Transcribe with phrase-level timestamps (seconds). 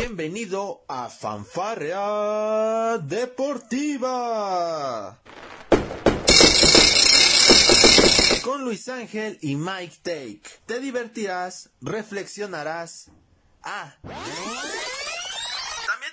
[0.00, 4.38] Bienvenido a Fanfarrea Deportiva.
[8.44, 10.42] Con Luis Ángel y Mike Take.
[10.66, 13.10] Te divertirás, reflexionarás.
[13.64, 13.96] Ah.
[14.02, 14.22] También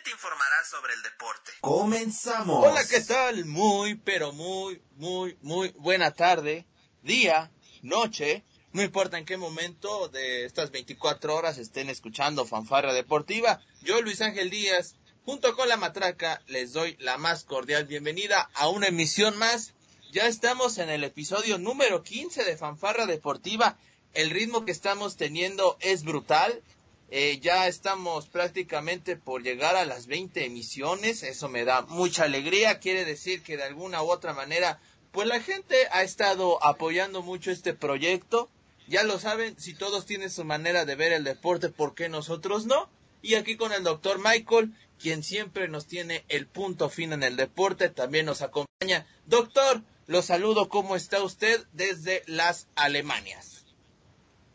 [0.03, 1.51] te informarás sobre el deporte.
[1.61, 2.65] Comenzamos.
[2.65, 3.45] Hola, ¿qué tal?
[3.45, 6.65] Muy, pero muy, muy, muy buena tarde,
[7.03, 7.51] día,
[7.83, 8.43] noche.
[8.75, 13.61] No importa en qué momento de estas 24 horas estén escuchando Fanfarra Deportiva.
[13.85, 18.67] Yo, Luis Ángel Díaz, junto con la matraca, les doy la más cordial bienvenida a
[18.67, 19.73] una emisión más.
[20.11, 23.77] Ya estamos en el episodio número 15 de Fanfarra Deportiva.
[24.15, 26.63] El ritmo que estamos teniendo es brutal.
[27.11, 31.21] Eh, ya estamos prácticamente por llegar a las 20 emisiones.
[31.21, 32.79] Eso me da mucha alegría.
[32.79, 37.51] Quiere decir que de alguna u otra manera, pues la gente ha estado apoyando mucho
[37.51, 38.49] este proyecto.
[38.87, 42.65] Ya lo saben, si todos tienen su manera de ver el deporte, ¿por qué nosotros
[42.65, 42.89] no?
[43.25, 47.35] Y aquí con el doctor Michael, quien siempre nos tiene el punto fino en el
[47.35, 49.07] deporte, también nos acompaña.
[49.25, 53.65] Doctor, lo saludo, ¿cómo está usted desde las Alemanias?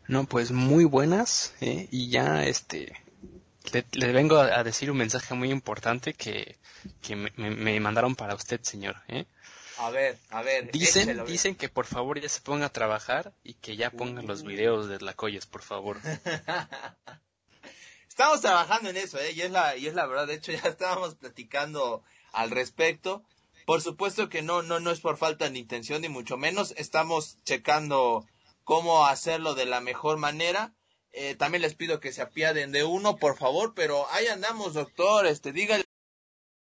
[0.07, 1.89] No, pues muy buenas, ¿eh?
[1.91, 2.95] y ya este,
[3.73, 6.55] le, le, vengo a decir un mensaje muy importante que,
[7.01, 8.95] que me, me mandaron para usted, señor.
[9.09, 9.25] ¿eh?
[9.79, 10.71] A ver, a ver.
[10.71, 14.27] Dicen, échelo, dicen que por favor ya se ponga a trabajar y que ya pongan
[14.27, 15.99] los videos de la Colles, por favor.
[18.21, 19.31] Estamos trabajando en eso, ¿eh?
[19.31, 20.27] Y es la, y es la verdad.
[20.27, 23.23] De hecho, ya estábamos platicando al respecto.
[23.65, 26.75] Por supuesto que no, no, no es por falta de intención, ni mucho menos.
[26.77, 28.27] Estamos checando
[28.63, 30.71] cómo hacerlo de la mejor manera.
[31.13, 35.25] Eh, también les pido que se apiaden de uno, por favor, pero ahí andamos, doctor.
[35.25, 35.83] Este, dígale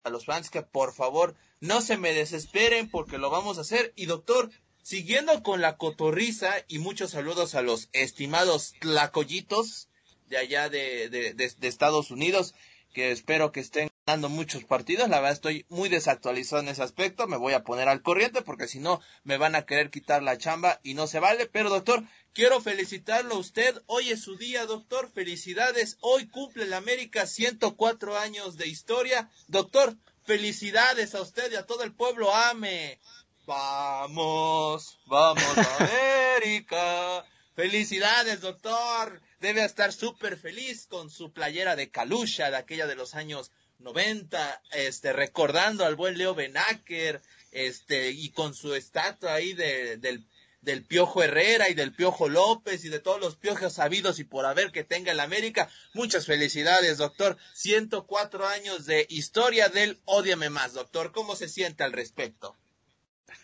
[0.06, 3.92] a los fans que por favor no se me desesperen porque lo vamos a hacer.
[3.98, 4.52] Y doctor,
[4.84, 9.90] siguiendo con la cotorriza y muchos saludos a los estimados tlacoyitos
[10.32, 12.56] de allá de, de, de, de Estados Unidos,
[12.94, 15.10] que espero que estén ganando muchos partidos.
[15.10, 17.28] La verdad estoy muy desactualizado en ese aspecto.
[17.28, 20.38] Me voy a poner al corriente porque si no me van a querer quitar la
[20.38, 21.48] chamba y no se vale.
[21.48, 23.82] Pero doctor, quiero felicitarlo a usted.
[23.88, 25.12] Hoy es su día, doctor.
[25.12, 25.98] Felicidades.
[26.00, 29.30] Hoy cumple la América 104 años de historia.
[29.48, 32.34] Doctor, felicidades a usted y a todo el pueblo.
[32.34, 33.00] Ame.
[33.46, 35.78] Vamos, vamos a
[36.38, 37.26] América.
[37.62, 39.22] Felicidades, doctor.
[39.40, 44.64] Debe estar súper feliz con su playera de calucha de aquella de los años 90,
[44.72, 47.22] este, recordando al buen Leo Benacker,
[47.52, 50.26] este, y con su estatua ahí de, del,
[50.62, 54.48] del Piojo Herrera y del Piojo López y de todos los piojos sabidos y por
[54.48, 55.70] haber que tenga el América.
[55.94, 57.38] Muchas felicidades, doctor.
[57.54, 61.12] 104 años de historia del Ódiame Más, doctor.
[61.12, 62.58] ¿Cómo se siente al respecto?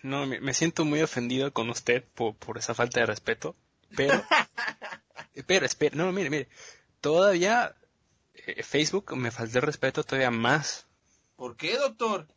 [0.01, 3.55] No, me, siento muy ofendido con usted por, por esa falta de respeto,
[3.95, 4.23] pero,
[5.45, 6.47] pero, espera, no, mire, mire,
[7.01, 7.75] todavía
[8.33, 10.85] eh, Facebook me faltó el respeto todavía más.
[11.35, 12.27] ¿Por qué, doctor?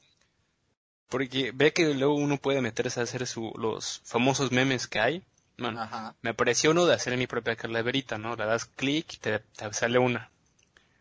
[1.08, 5.24] Porque ve que luego uno puede meterse a hacer su, los famosos memes que hay.
[5.58, 6.14] Bueno, Ajá.
[6.22, 8.36] me apareció uno de hacer mi propia calaverita, ¿no?
[8.36, 10.30] Le das clic y te, te, sale una.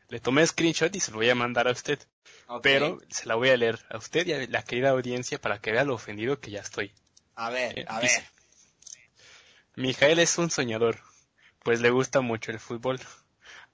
[0.09, 1.99] Le tomé screenshot y se lo voy a mandar a usted.
[2.47, 2.73] Okay.
[2.73, 5.71] Pero se la voy a leer a usted y a la querida audiencia para que
[5.71, 6.91] vea lo ofendido que ya estoy.
[7.35, 8.29] A ver, Eh, a dice, ver.
[9.79, 10.99] Mijael es un soñador,
[11.63, 12.99] pues le gusta mucho el fútbol.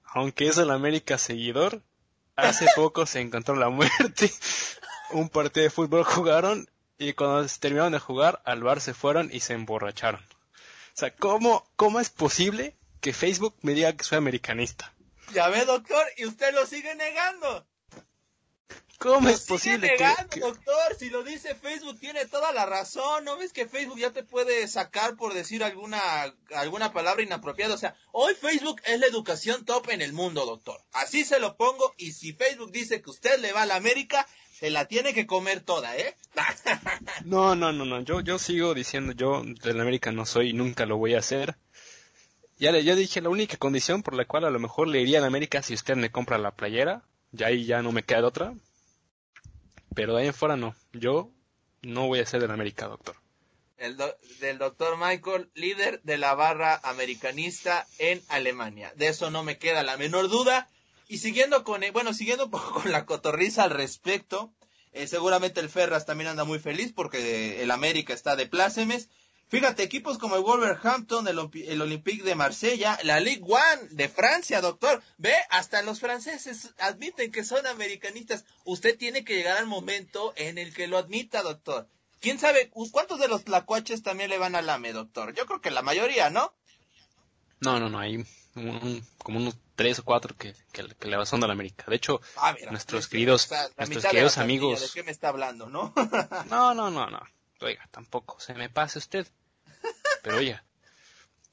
[0.04, 1.82] Aunque es el América seguidor,
[2.36, 4.30] hace poco se encontró la muerte.
[5.10, 9.40] Un partido de fútbol jugaron y cuando terminaron de jugar, al bar se fueron y
[9.40, 10.20] se emborracharon.
[10.20, 14.94] O sea, ¿cómo, cómo es posible que Facebook me diga que soy americanista?
[15.32, 17.66] Ya ve, doctor, y usted lo sigue negando.
[18.98, 20.96] ¿Cómo Lo es posible que, negando, que- doctor.
[20.98, 23.24] Si lo dice Facebook, tiene toda la razón.
[23.24, 26.00] ¿No ves que Facebook ya te puede sacar por decir alguna,
[26.54, 27.74] alguna palabra inapropiada?
[27.74, 30.80] O sea, hoy Facebook es la educación top en el mundo, doctor.
[30.92, 31.94] Así se lo pongo.
[31.98, 34.26] Y si Facebook dice que usted le va a la América,
[34.58, 36.16] se la tiene que comer toda, ¿eh?
[37.26, 38.00] No, no, no, no.
[38.00, 41.56] Yo, yo sigo diciendo, yo del América no soy y nunca lo voy a hacer.
[42.58, 45.18] Ya le, ya dije la única condición por la cual a lo mejor le iría
[45.18, 47.04] a la América si usted me compra la playera.
[47.36, 48.54] Ya ahí ya no me queda otra.
[49.94, 50.74] Pero de ahí en fuera no.
[50.92, 51.30] Yo
[51.82, 53.16] no voy a ser del América, doctor.
[53.76, 58.92] El do- del doctor Michael, líder de la barra americanista en Alemania.
[58.96, 60.68] De eso no me queda la menor duda.
[61.08, 64.52] Y siguiendo con, eh, bueno, siguiendo con la cotorriza al respecto,
[64.92, 69.08] eh, seguramente el Ferras también anda muy feliz porque el América está de plácemes.
[69.48, 74.08] Fíjate, equipos como el Wolverhampton, el, Olympi- el Olympique de Marsella, la Ligue One de
[74.08, 75.02] Francia, doctor.
[75.18, 78.44] Ve, hasta los franceses admiten que son americanistas.
[78.64, 81.88] Usted tiene que llegar al momento en el que lo admita, doctor.
[82.20, 85.32] ¿Quién sabe cuántos de los tlacuaches también le van al AME, doctor?
[85.34, 86.52] Yo creo que la mayoría, ¿no?
[87.60, 88.24] No, no, no, ahí
[89.18, 90.54] como unos tres o cuatro que,
[91.02, 91.84] le va a la América.
[91.88, 94.80] De hecho, ah, nuestros queridos, nuestros queridos amigos.
[94.80, 95.92] ¿De qué me está hablando, no?
[96.48, 97.20] no, no, no, no.
[97.60, 99.26] Oiga, tampoco se me pase usted.
[100.22, 100.64] Pero oiga,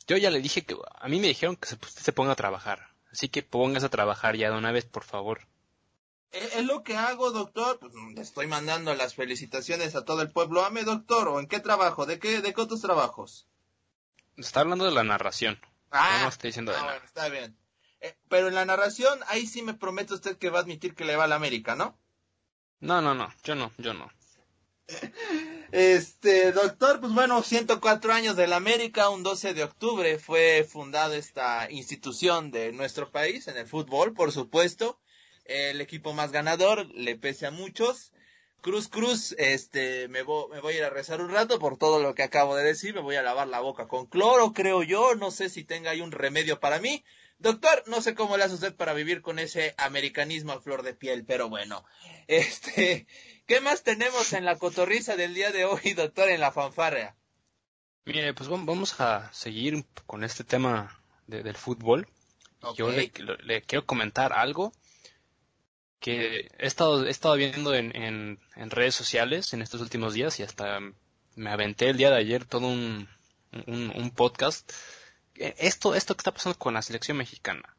[0.07, 2.93] yo ya le dije que a mí me dijeron que se, se ponga a trabajar.
[3.11, 5.47] Así que pongas a trabajar ya de una vez, por favor.
[6.33, 7.77] Es lo que hago, doctor.
[7.79, 10.65] Pues le estoy mandando las felicitaciones a todo el pueblo.
[10.65, 11.27] Ame, doctor.
[11.27, 12.07] ¿O en qué trabajo?
[12.07, 13.47] ¿De qué, de qué otros trabajos?
[14.35, 15.59] Está hablando de la narración.
[15.91, 17.55] Ah, no estoy diciendo de ah, bueno, está bien.
[18.01, 21.05] Eh, pero en la narración, ahí sí me promete usted que va a admitir que
[21.05, 21.99] le va a la América, ¿no?
[22.79, 23.31] No, no, no.
[23.43, 24.11] Yo no, yo no.
[25.71, 31.15] Este, doctor, pues bueno, 104 años de la América, un 12 de octubre fue fundada
[31.15, 34.99] esta institución de nuestro país en el fútbol, por supuesto.
[35.45, 38.11] El equipo más ganador, le pese a muchos.
[38.61, 42.13] Cruz Cruz, este, me, me voy a ir a rezar un rato por todo lo
[42.15, 45.31] que acabo de decir, me voy a lavar la boca con cloro, creo yo, no
[45.31, 47.03] sé si tenga ahí un remedio para mí.
[47.39, 50.93] Doctor, no sé cómo le hace usted para vivir con ese americanismo a flor de
[50.93, 51.83] piel, pero bueno,
[52.27, 53.05] este,
[53.45, 57.15] ¿Qué más tenemos en la cotorriza del día de hoy, doctor, en la fanfarria?
[58.05, 62.07] Mire, pues vamos a seguir con este tema del fútbol.
[62.75, 64.71] Yo le, quiero comentar algo
[65.99, 70.43] que he estado, he estado viendo en, en, redes sociales en estos últimos días y
[70.43, 70.79] hasta
[71.35, 73.09] me aventé el día de ayer todo un,
[73.67, 74.71] un, podcast.
[75.35, 77.75] Eh, esto, esto que está pasando con la selección mexicana.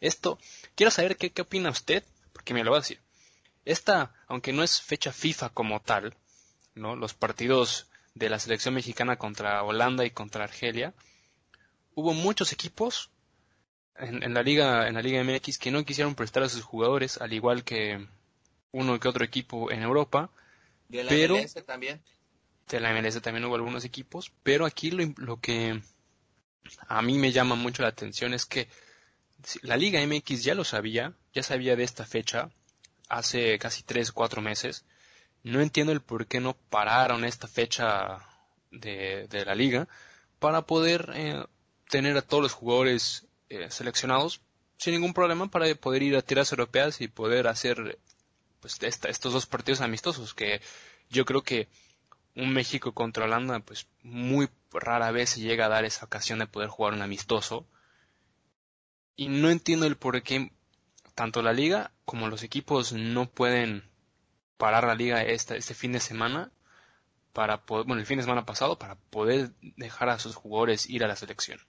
[0.00, 0.38] Esto,
[0.74, 3.03] quiero saber qué, qué opina usted, porque me lo va a decir.
[3.64, 6.14] Esta, aunque no es fecha FIFA como tal,
[6.74, 6.96] ¿no?
[6.96, 10.94] Los partidos de la selección mexicana contra Holanda y contra Argelia,
[11.94, 13.10] hubo muchos equipos
[13.96, 17.32] en, la liga en la liga MX que no quisieron prestar a sus jugadores, al
[17.32, 18.06] igual que
[18.72, 20.30] uno que otro equipo en Europa.
[20.88, 22.02] De la pero, MLS también.
[22.68, 25.80] De la MLS también hubo algunos equipos, pero aquí lo, lo que
[26.88, 28.68] a mí me llama mucho la atención es que
[29.62, 32.50] la Liga MX ya lo sabía, ya sabía de esta fecha,
[33.18, 34.84] hace casi tres, cuatro meses.
[35.42, 38.18] No entiendo el por qué no pararon esta fecha
[38.70, 39.88] de, de la liga
[40.38, 41.44] para poder eh,
[41.88, 44.40] tener a todos los jugadores eh, seleccionados
[44.76, 47.98] sin ningún problema para poder ir a tiras europeas y poder hacer
[48.60, 50.60] pues estos dos partidos amistosos que
[51.10, 51.68] yo creo que
[52.34, 56.46] un México contra Holanda pues muy rara vez se llega a dar esa ocasión de
[56.46, 57.66] poder jugar un amistoso
[59.16, 60.50] y no entiendo el por qué
[61.14, 63.88] tanto la liga como los equipos no pueden
[64.56, 66.52] parar la liga este, este fin de semana
[67.32, 71.04] para poder, bueno, el fin de semana pasado para poder dejar a sus jugadores ir
[71.04, 71.60] a la selección.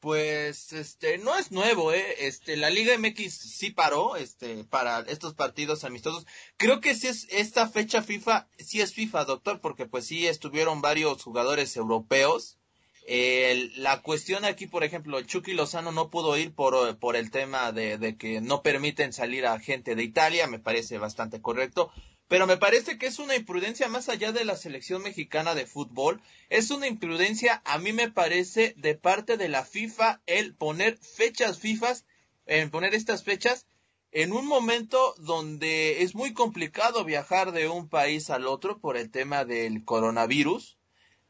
[0.00, 5.34] Pues este no es nuevo, eh, este la Liga MX sí paró este para estos
[5.34, 6.26] partidos amistosos.
[6.56, 10.80] Creo que sí es esta fecha FIFA, sí es FIFA, doctor, porque pues sí estuvieron
[10.80, 12.58] varios jugadores europeos
[13.08, 18.16] la cuestión aquí, por ejemplo, Chucky Lozano no pudo ir por, el tema de, de,
[18.16, 21.92] que no permiten salir a gente de Italia, me parece bastante correcto,
[22.28, 26.20] pero me parece que es una imprudencia más allá de la selección mexicana de fútbol,
[26.48, 31.60] es una imprudencia, a mí me parece, de parte de la FIFA el poner fechas
[31.60, 32.04] FIFAs,
[32.46, 33.66] en poner estas fechas
[34.10, 39.10] en un momento donde es muy complicado viajar de un país al otro por el
[39.10, 40.75] tema del coronavirus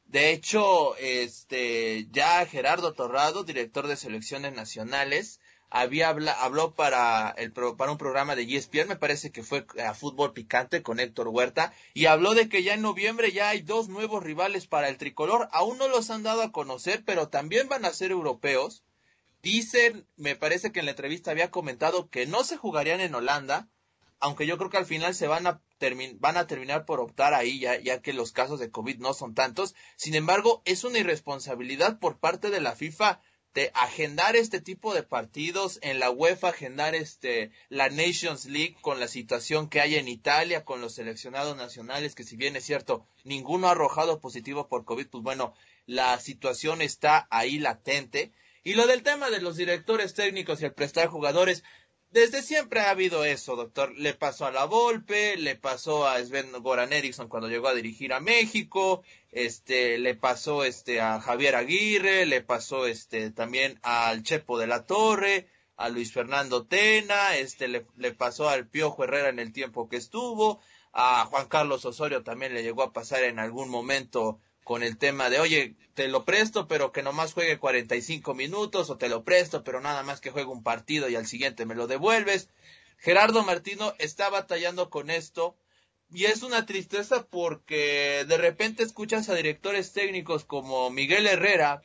[0.06, 7.90] de hecho, este, ya Gerardo Torrado, director de selecciones nacionales, había habló para el para
[7.90, 12.06] un programa de ESPN, me parece que fue a fútbol picante con Héctor Huerta y
[12.06, 15.76] habló de que ya en noviembre ya hay dos nuevos rivales para el tricolor, aún
[15.78, 18.84] no los han dado a conocer, pero también van a ser europeos.
[19.42, 23.68] Dicen, me parece que en la entrevista había comentado que no se jugarían en Holanda,
[24.20, 25.62] aunque yo creo que al final se van a,
[26.18, 29.34] van a terminar por optar ahí, ya, ya que los casos de COVID no son
[29.34, 29.74] tantos.
[29.96, 33.20] Sin embargo, es una irresponsabilidad por parte de la FIFA
[33.56, 39.00] de agendar este tipo de partidos en la UEFA, agendar este la Nations League con
[39.00, 43.06] la situación que hay en Italia con los seleccionados nacionales, que si bien es cierto,
[43.24, 45.54] ninguno ha arrojado positivo por COVID, pues bueno,
[45.86, 48.30] la situación está ahí latente.
[48.62, 51.64] Y lo del tema de los directores técnicos y el prestar jugadores,
[52.10, 53.92] desde siempre ha habido eso, doctor.
[53.96, 58.12] Le pasó a la Volpe, le pasó a Sven Goran Eriksson cuando llegó a dirigir
[58.12, 64.58] a México, este, le pasó este a Javier Aguirre, le pasó este también al Chepo
[64.58, 69.38] de la Torre, a Luis Fernando Tena, este le, le pasó al Piojo Herrera en
[69.38, 70.60] el tiempo que estuvo,
[70.92, 75.30] a Juan Carlos Osorio también le llegó a pasar en algún momento con el tema
[75.30, 79.62] de, oye, te lo presto, pero que nomás juegue 45 minutos, o te lo presto,
[79.62, 82.48] pero nada más que juegue un partido y al siguiente me lo devuelves.
[82.98, 85.56] Gerardo Martino está batallando con esto
[86.10, 91.80] y es una tristeza porque de repente escuchas a directores técnicos como Miguel Herrera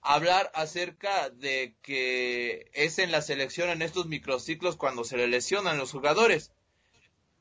[0.00, 5.78] hablar acerca de que es en la selección en estos microciclos cuando se le lesionan
[5.78, 6.50] los jugadores.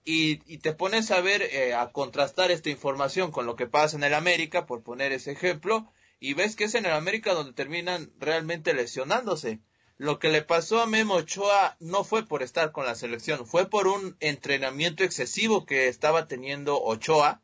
[0.10, 4.06] Y, te pones a ver, eh, a contrastar esta información con lo que pasa en
[4.06, 8.14] el América, por poner ese ejemplo, y ves que es en el América donde terminan
[8.18, 9.60] realmente lesionándose.
[9.98, 13.70] Lo que le pasó a Memo Ochoa no fue por estar con la selección, fue
[13.70, 17.42] por un entrenamiento excesivo que estaba teniendo Ochoa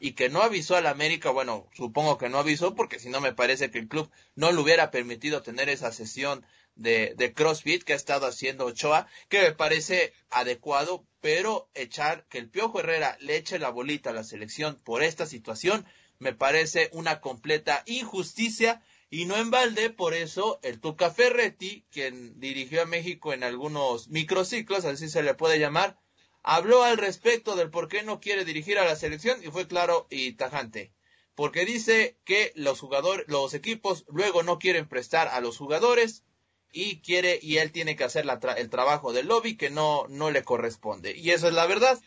[0.00, 3.34] y que no avisó al América, bueno, supongo que no avisó porque si no me
[3.34, 6.46] parece que el club no le hubiera permitido tener esa sesión
[6.78, 12.38] de, de CrossFit que ha estado haciendo Ochoa, que me parece adecuado, pero echar que
[12.38, 15.86] el Piojo Herrera le eche la bolita a la selección por esta situación
[16.18, 22.38] me parece una completa injusticia y no en balde, por eso el Tuca Ferretti, quien
[22.38, 25.98] dirigió a México en algunos microciclos, así se le puede llamar,
[26.42, 30.06] habló al respecto del por qué no quiere dirigir a la selección y fue claro
[30.10, 30.92] y tajante.
[31.34, 36.24] Porque dice que los jugadores, los equipos luego no quieren prestar a los jugadores
[36.72, 40.44] y quiere y él tiene que hacer el trabajo del lobby que no no le
[40.44, 41.16] corresponde.
[41.16, 41.98] Y eso es la verdad.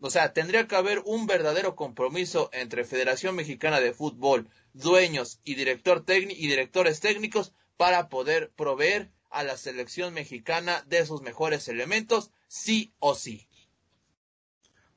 [0.00, 5.54] O sea, tendría que haber un verdadero compromiso entre Federación Mexicana de Fútbol, dueños y,
[5.54, 12.30] director y directores técnicos para poder proveer a la selección mexicana de sus mejores elementos,
[12.48, 13.48] sí o sí.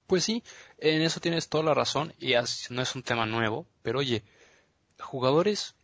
[0.08, 0.44] Pues sí,
[0.80, 2.34] en eso tienes toda la razón y
[2.70, 4.24] no es un tema nuevo, pero oye,
[5.00, 5.76] jugadores,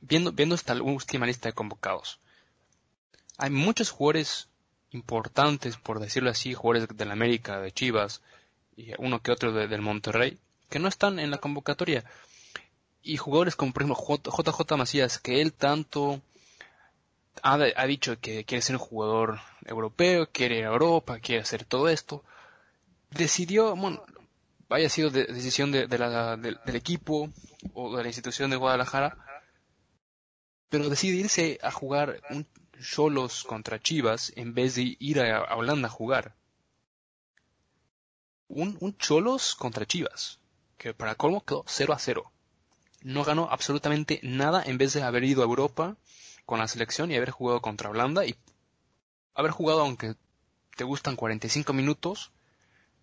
[0.00, 2.20] viendo, viendo esta última lista de convocados,
[3.38, 4.48] hay muchos jugadores
[4.90, 8.22] importantes, por decirlo así, jugadores del América, de Chivas,
[8.76, 10.38] y uno que otro del Monterrey,
[10.68, 12.04] que no están en la convocatoria.
[13.02, 16.20] Y jugadores como por ejemplo JJ Macías, que él tanto
[17.42, 21.64] ha, ha, dicho que quiere ser un jugador europeo, quiere ir a Europa, quiere hacer
[21.64, 22.24] todo esto,
[23.10, 24.02] decidió, bueno,
[24.68, 27.30] haya sido decisión de, la, del equipo
[27.74, 29.16] o de la institución de Guadalajara,
[30.68, 32.46] pero decide irse a jugar un,
[32.80, 36.34] Cholos contra Chivas en vez de ir a, Holanda a jugar.
[38.48, 40.38] Un, Cholos contra Chivas,
[40.76, 42.32] que para colmo quedó 0 a 0.
[43.02, 45.96] No ganó absolutamente nada en vez de haber ido a Europa
[46.44, 48.36] con la selección y haber jugado contra Holanda y
[49.34, 50.14] haber jugado aunque
[50.76, 52.32] te gustan 45 minutos,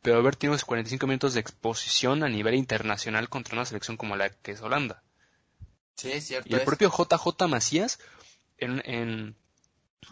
[0.02, 4.16] pero haber tenido esos 45 minutos de exposición a nivel internacional contra una selección como
[4.16, 5.04] la que es Holanda.
[5.96, 6.50] Sí, cierto.
[6.50, 8.00] Y el propio JJ Macías
[8.58, 9.36] en, en,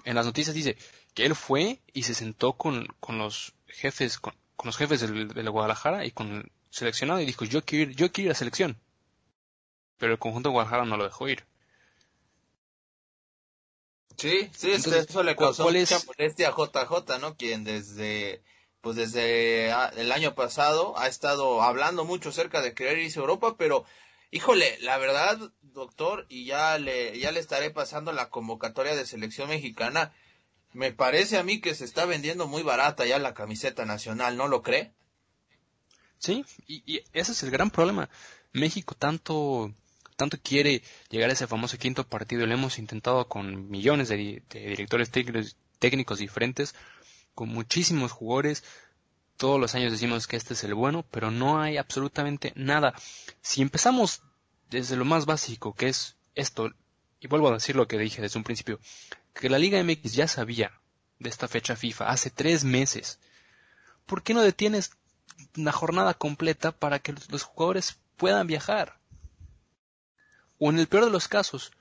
[0.03, 0.77] en las noticias dice
[1.13, 4.33] que él fue y se sentó con, con los jefes, con,
[4.63, 7.97] los jefes del, de la Guadalajara y con el seleccionado y dijo yo quiero ir,
[7.97, 8.79] yo quiero ir a selección.
[9.97, 11.45] Pero el conjunto de Guadalajara no lo dejó ir.
[14.17, 17.35] Sí, sí, eso le causó mucha molestia a JJ, ¿no?
[17.37, 18.43] Quien desde,
[18.81, 23.21] pues desde ah, el año pasado ha estado hablando mucho acerca de querer irse a
[23.21, 23.85] Europa, pero
[24.31, 29.49] Híjole, la verdad, doctor, y ya le, ya le estaré pasando la convocatoria de selección
[29.49, 30.13] mexicana.
[30.71, 34.47] Me parece a mí que se está vendiendo muy barata ya la camiseta nacional, ¿no
[34.47, 34.93] lo cree?
[36.17, 38.09] Sí, y, ese es el gran problema.
[38.53, 39.73] México tanto,
[40.15, 45.11] tanto quiere llegar a ese famoso quinto partido, lo hemos intentado con millones de, directores
[45.11, 46.73] técnicos, técnicos diferentes,
[47.33, 48.63] con muchísimos jugadores,
[49.41, 52.93] todos los años decimos que este es el bueno, pero no hay absolutamente nada.
[53.41, 54.21] Si empezamos
[54.69, 56.69] desde lo más básico, que es esto,
[57.19, 58.79] y vuelvo a decir lo que dije desde un principio,
[59.33, 60.79] que la Liga MX ya sabía
[61.17, 63.17] de esta fecha FIFA hace tres meses,
[64.05, 64.91] ¿por qué no detienes
[65.57, 68.99] una jornada completa para que los jugadores puedan viajar?
[70.59, 71.71] O en el peor de los casos,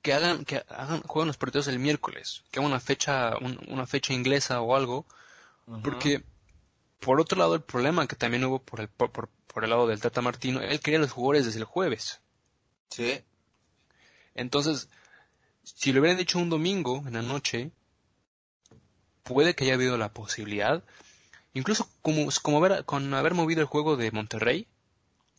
[0.00, 3.32] que hagan, que hagan, jueguen los partidos el miércoles, que hagan una fecha,
[3.66, 5.08] una fecha inglesa o algo,
[5.82, 6.24] porque,
[7.00, 9.30] por otro lado, el problema que también hubo por el, por,
[9.62, 12.20] el lado del Tata Martino, él quería los jugadores desde el jueves.
[12.90, 13.20] Sí.
[14.34, 14.88] Entonces,
[15.62, 17.70] si lo hubieran dicho un domingo en la noche,
[19.22, 20.84] puede que haya habido la posibilidad,
[21.54, 24.66] incluso como, como haber, con haber movido el juego de Monterrey,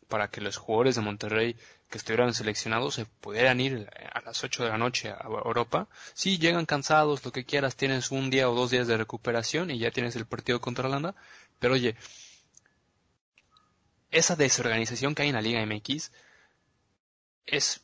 [0.08, 1.56] para que los jugadores de Monterrey
[1.90, 5.88] que estuvieran seleccionados se pudieran ir a las 8 de la noche a Europa.
[6.14, 9.80] Si llegan cansados, lo que quieras, tienes un día o dos días de recuperación y
[9.80, 11.16] ya tienes el partido contra Holanda.
[11.60, 11.96] Pero oye,
[14.12, 16.12] esa desorganización que hay en la Liga MX
[17.46, 17.82] es,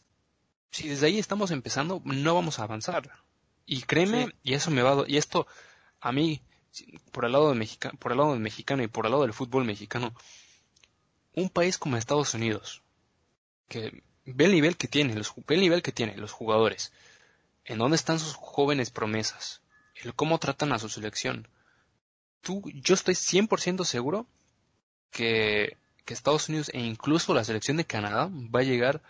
[0.71, 3.11] si desde ahí estamos empezando, no vamos a avanzar.
[3.65, 5.47] Y créeme, y eso me va, y esto
[5.99, 6.41] a mí,
[7.11, 9.65] por el lado de por el lado del mexicano y por el lado del fútbol
[9.65, 10.13] mexicano,
[11.33, 12.81] un país como Estados Unidos,
[13.67, 16.91] que ve el nivel que tiene, los, ve el nivel que tiene, los jugadores,
[17.65, 19.61] en dónde están sus jóvenes promesas,
[19.95, 21.47] el cómo tratan a su selección.
[22.41, 24.25] Tú, yo estoy 100% seguro
[25.11, 29.01] que, que Estados Unidos e incluso la selección de Canadá va a llegar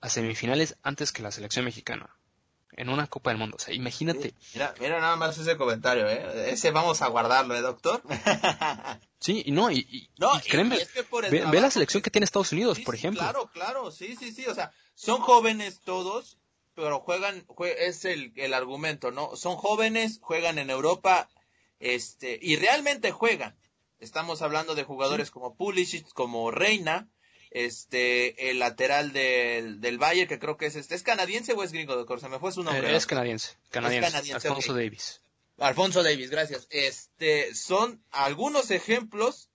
[0.00, 2.10] a semifinales antes que la selección mexicana
[2.76, 3.56] en una Copa del Mundo.
[3.56, 4.34] O sea, imagínate.
[4.54, 6.50] Mira, mira nada más ese comentario, ¿eh?
[6.50, 8.02] Ese vamos a guardarlo, ¿eh, doctor?
[9.20, 10.78] sí, y no, y, no, créeme,
[11.30, 13.20] ve, la selección que tiene Estados Unidos, por ejemplo.
[13.20, 16.38] claro, claro, sí, sí, sí, o sea, son jóvenes todos,
[16.74, 17.46] pero juegan,
[17.78, 19.36] es el, el argumento, ¿no?
[19.36, 21.28] Son jóvenes, juegan en Europa,
[21.78, 23.56] este, y realmente juegan.
[23.98, 27.08] Estamos hablando de jugadores como Pulisic, como Reina,
[27.54, 31.72] este, el lateral del, del Bayern, que creo que es este, ¿es canadiense o es
[31.72, 32.18] gringo, doctor?
[32.18, 32.90] Se me fue su nombre.
[32.90, 35.20] Eh, es canadiense, canadiense, Alfonso Davis.
[35.58, 36.66] Alfonso Davis, gracias.
[36.70, 39.50] Este, son algunos ejemplos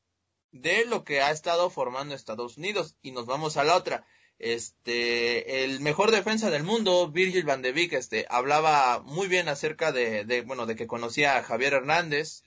[0.52, 2.96] de lo que ha estado formando Estados Unidos.
[3.02, 4.06] Y nos vamos a la otra.
[4.38, 9.92] Este, el mejor defensa del mundo, Virgil van de Beek, este, hablaba muy bien acerca
[9.92, 12.44] de, de bueno, de que conocía a Javier Hernández,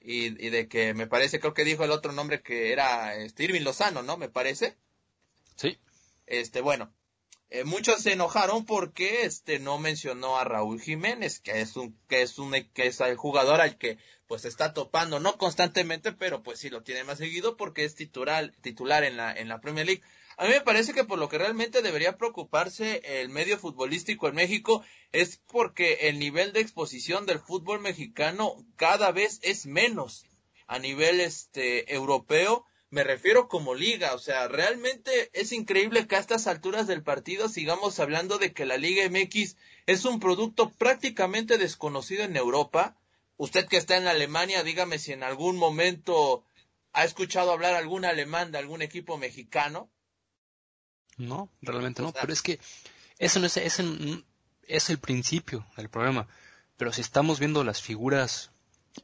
[0.00, 3.44] y, y, de que me parece, creo que dijo el otro nombre que era este,
[3.44, 4.16] Irving Lozano, ¿no?
[4.16, 4.76] Me parece.
[5.56, 5.78] Sí.
[6.26, 6.92] Este, bueno,
[7.50, 12.22] eh, muchos se enojaron porque este no mencionó a Raúl Jiménez, que es un que
[12.22, 16.58] es un que es el jugador al que pues está topando no constantemente, pero pues
[16.58, 20.02] sí lo tiene más seguido porque es titular titular en la en la Premier League.
[20.36, 24.34] A mí me parece que por lo que realmente debería preocuparse el medio futbolístico en
[24.34, 24.82] México
[25.12, 30.26] es porque el nivel de exposición del fútbol mexicano cada vez es menos
[30.66, 36.20] a nivel este europeo me refiero como liga, o sea, realmente es increíble que a
[36.20, 41.58] estas alturas del partido sigamos hablando de que la Liga MX es un producto prácticamente
[41.58, 42.96] desconocido en Europa.
[43.36, 46.44] Usted que está en Alemania, dígame si en algún momento
[46.92, 49.90] ha escuchado hablar algún alemán de algún equipo mexicano.
[51.16, 52.60] No, realmente no, pero es que
[53.18, 53.82] eso no es, es,
[54.68, 56.28] es el principio del problema.
[56.76, 58.52] Pero si estamos viendo las figuras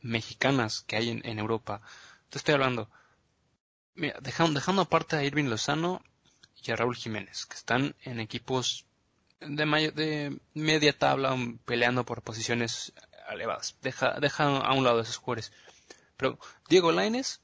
[0.00, 1.82] mexicanas que hay en, en Europa,
[2.28, 2.88] te estoy hablando
[3.94, 6.02] Mira, dejando, dejando aparte a Irving Lozano
[6.62, 8.86] y a Raúl Jiménez, que están en equipos
[9.40, 12.92] de, de media tabla peleando por posiciones
[13.30, 13.76] elevadas.
[13.82, 15.52] Deja, deja a un lado esos jugadores.
[16.16, 17.40] Pero Diego Laines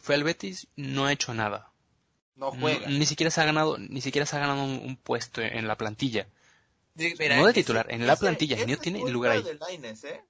[0.00, 1.72] fue al Betis, no ha hecho nada.
[2.34, 2.86] No juega.
[2.88, 6.28] ni siquiera se ha ganado, ni siquiera se ha ganado un, puesto en la plantilla.
[6.94, 9.44] no de titular, en la plantilla, no tiene lugar ahí.
[10.04, 10.24] ¿eh?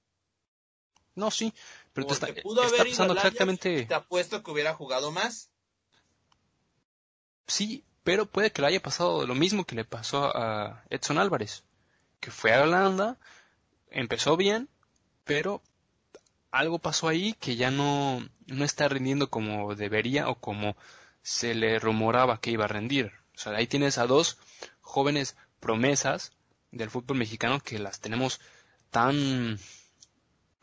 [1.15, 1.53] No, sí,
[1.93, 3.85] pero te está, pudo haber pasando exactamente.
[3.85, 5.49] Te apuesto que hubiera jugado más.
[7.47, 11.63] Sí, pero puede que le haya pasado lo mismo que le pasó a Edson Álvarez,
[12.19, 13.17] que fue a Holanda,
[13.89, 14.69] empezó bien,
[15.23, 15.61] pero
[16.51, 20.75] algo pasó ahí que ya no, no está rindiendo como debería o como
[21.21, 23.11] se le rumoraba que iba a rendir.
[23.35, 24.37] O sea, ahí tienes a dos
[24.81, 26.33] jóvenes promesas
[26.71, 28.39] del fútbol mexicano que las tenemos
[28.89, 29.59] tan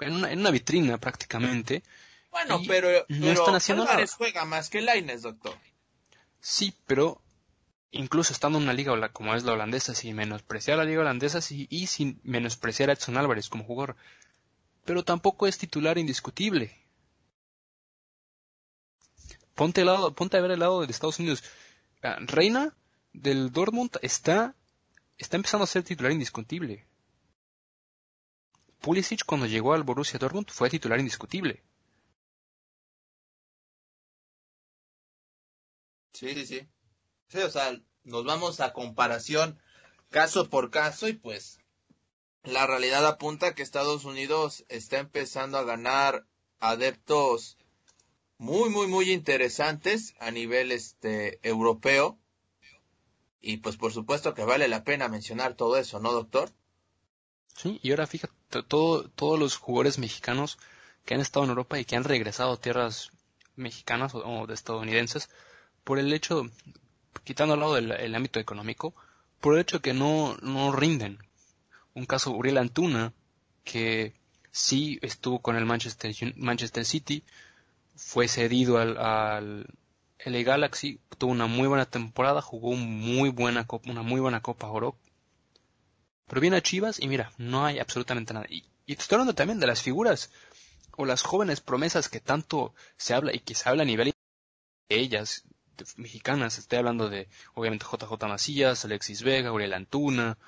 [0.01, 1.83] en una, en una vitrina prácticamente.
[2.31, 5.57] Bueno, pero, no están haciendo Álvarez juega más que Laines, doctor.
[6.41, 7.21] Sí, pero
[7.91, 11.67] incluso estando en una liga como es la holandesa, sin menospreciar la liga holandesa sí,
[11.71, 13.97] y sin menospreciar a Edson Álvarez como jugador.
[14.85, 16.77] Pero tampoco es titular indiscutible.
[19.55, 21.43] Ponte, lado, ponte a ver el lado de Estados Unidos.
[22.03, 22.75] Ah, Reina
[23.15, 24.55] del Dortmund está,
[25.17, 26.86] está empezando a ser titular indiscutible.
[28.81, 31.63] Pulisic cuando llegó al Borussia Dortmund fue titular indiscutible.
[36.13, 36.69] Sí, sí, sí.
[37.29, 39.61] Sí, o sea, nos vamos a comparación
[40.11, 41.59] caso por caso y pues
[42.43, 46.27] la realidad apunta que Estados Unidos está empezando a ganar
[46.61, 47.59] adeptos
[48.39, 52.19] muy, muy, muy interesantes a nivel este europeo.
[53.41, 56.53] Y pues por supuesto que vale la pena mencionar todo eso, ¿no, doctor?
[57.57, 58.35] Sí, y ahora fíjate,
[58.69, 60.59] todo, todos los jugadores mexicanos
[61.07, 63.13] que han estado en Europa y que han regresado a tierras
[63.57, 65.31] mexicanas o, de estadounidenses,
[65.83, 66.51] por el hecho,
[67.25, 68.95] quitando al lado del ámbito económico,
[69.41, 71.19] por el hecho de que no, no rinden.
[71.95, 73.15] Un caso, Uriel Antuna,
[73.65, 74.13] que
[74.51, 77.25] sí estuvo con el Manchester, Manchester City,
[77.95, 79.67] fue cedido al, al
[80.19, 84.99] LA Galaxy, tuvo una muy buena temporada, jugó muy buena, una muy buena Copa Oro
[86.27, 88.47] pero viene a Chivas y mira, no hay absolutamente nada.
[88.49, 90.31] Y, y te estoy hablando también de las figuras
[90.97, 94.15] o las jóvenes promesas que tanto se habla y que se habla a nivel
[94.89, 95.45] de ellas,
[95.97, 96.59] mexicanas.
[96.59, 100.39] Estoy hablando de, obviamente, JJ Macías, Alexis Vega, Uriel Antuna,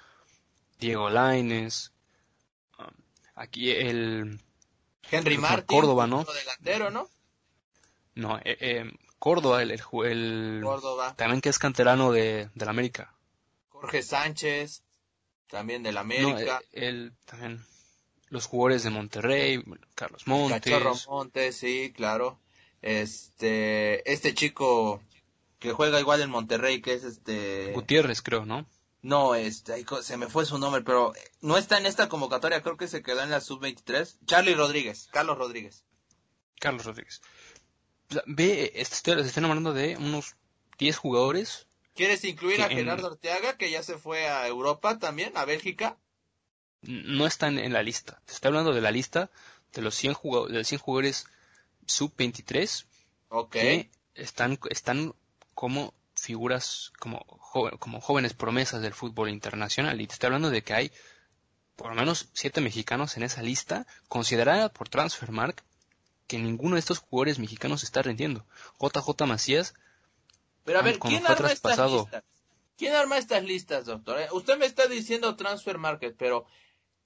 [0.80, 1.92] Diego Laines,
[2.78, 2.86] um,
[3.34, 4.40] aquí el...
[5.10, 6.24] Henry Martín, Córdoba, ¿no?
[6.24, 7.08] delantero, ¿no?
[8.14, 11.14] No, eh, eh, Córdoba, el, el, Córdoba.
[11.16, 13.14] también que es canterano de, de la América.
[13.68, 14.82] Jorge Sánchez
[15.48, 16.60] también del América.
[16.72, 17.64] él, también
[18.30, 19.62] los jugadores de Monterrey,
[19.94, 20.60] Carlos Montes.
[20.60, 22.38] Cachorro Montes, sí, claro.
[22.82, 25.02] Este, este chico,
[25.58, 27.72] que juega igual en Monterrey, que es este...
[27.72, 28.66] Gutiérrez, creo, ¿no?
[29.00, 32.88] No, este, se me fue su nombre, pero no está en esta convocatoria, creo que
[32.88, 34.18] se quedó en la sub-23.
[34.26, 35.84] Charlie Rodríguez, Carlos Rodríguez.
[36.60, 37.22] Carlos Rodríguez.
[38.26, 40.34] Ve, están hablando de unos
[40.78, 41.67] 10 jugadores.
[41.98, 45.98] ¿Quieres incluir a Gerardo Orteaga, que ya se fue a Europa también, a Bélgica?
[46.80, 48.22] No están en la lista.
[48.24, 49.32] Se está hablando de la lista
[49.72, 51.26] de los 100 jugadores, de 100 jugadores
[51.86, 52.86] sub-23.
[53.30, 53.50] Ok.
[53.50, 55.12] Que están, están
[55.54, 57.26] como figuras, como,
[57.80, 60.00] como jóvenes promesas del fútbol internacional.
[60.00, 60.92] Y te estoy hablando de que hay
[61.74, 65.64] por lo menos 7 mexicanos en esa lista, considerada por Transfermark
[66.28, 68.46] que ninguno de estos jugadores mexicanos está rindiendo.
[68.78, 69.74] JJ Macías.
[70.68, 72.24] Pero a ver, ¿quién arma estas listas?
[72.76, 74.20] ¿Quién arma estas listas, doctor?
[74.20, 76.44] Eh, usted me está diciendo Transfer Market, pero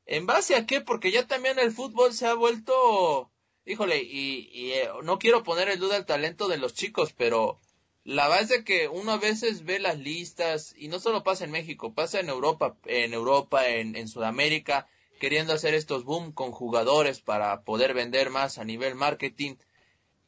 [0.04, 0.80] ¿en base a qué?
[0.80, 3.30] Porque ya también el fútbol se ha vuelto,
[3.64, 7.60] híjole, y, eh, no quiero poner en duda el talento de los chicos, pero
[8.02, 11.94] la base que uno a veces ve las listas, y no solo pasa en México,
[11.94, 14.88] pasa en Europa, en Europa, en, en Sudamérica,
[15.20, 19.54] queriendo hacer estos boom con jugadores para poder vender más a nivel marketing.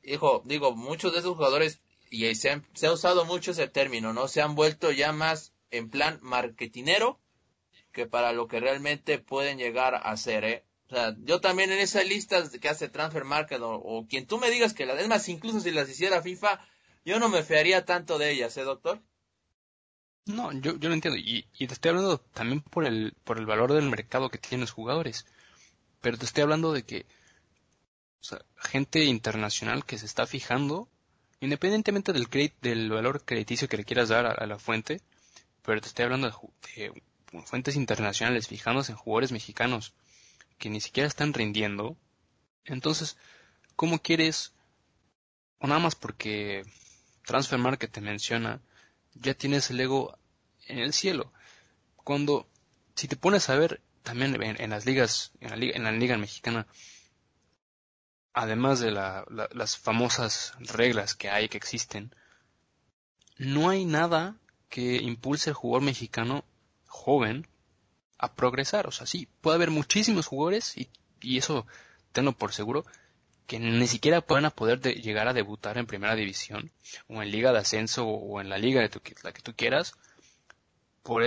[0.05, 1.81] Hijo, digo, muchos de esos jugadores,
[2.14, 4.29] y se, ha usado mucho ese término, ¿no?
[4.29, 7.18] Se han vuelto ya más en plan marketinero
[7.92, 10.64] que para lo que realmente pueden llegar a ser, ¿eh?
[10.87, 14.50] O sea, yo también en esas listas que hace Transfer Market o, quien tú me
[14.50, 16.61] digas que las, es más, incluso si las hiciera FIFA,
[17.05, 19.00] yo no me fearía tanto de ellas, ¿eh, doctor?
[20.27, 21.18] No, yo, yo lo entiendo.
[21.18, 24.72] Y, te estoy hablando también por el, por el valor del mercado que tienen los
[24.72, 25.27] jugadores.
[26.00, 27.07] Pero te estoy hablando de que
[28.20, 30.88] o sea, gente internacional que se está fijando,
[31.45, 32.29] independientemente del,
[32.61, 35.01] del valor crediticio que le quieras dar a, la fuente,
[35.63, 37.03] pero te estoy hablando de,
[37.45, 39.95] fuentes internacionales fijándose en jugadores mexicanos
[40.59, 41.97] que ni siquiera están rindiendo.
[42.65, 43.17] Entonces,
[43.77, 44.53] ¿cómo quieres,
[45.59, 46.63] o nada más porque
[47.25, 48.61] Transfer Market te menciona,
[49.15, 50.19] ya tienes el ego
[50.67, 51.33] en el cielo.
[51.97, 52.49] Cuando,
[52.95, 56.67] si te pones a ver también en, las ligas, en la, en la liga mexicana,
[58.35, 62.14] además de las famosas reglas que hay, que existen,
[63.38, 64.37] no hay nada
[64.68, 66.44] que impulse al jugador mexicano
[66.87, 67.47] joven
[68.18, 68.88] a progresar.
[68.88, 70.88] O sea, sí, puede haber muchísimos jugadores y,
[71.38, 71.66] eso
[72.12, 72.85] tenlo por seguro,
[73.47, 76.73] que ni siquiera puedan poder llegar a debutar en primera división
[77.09, 78.90] o en liga de ascenso o en la liga de
[79.23, 79.94] la que tú quieras
[81.03, 81.23] por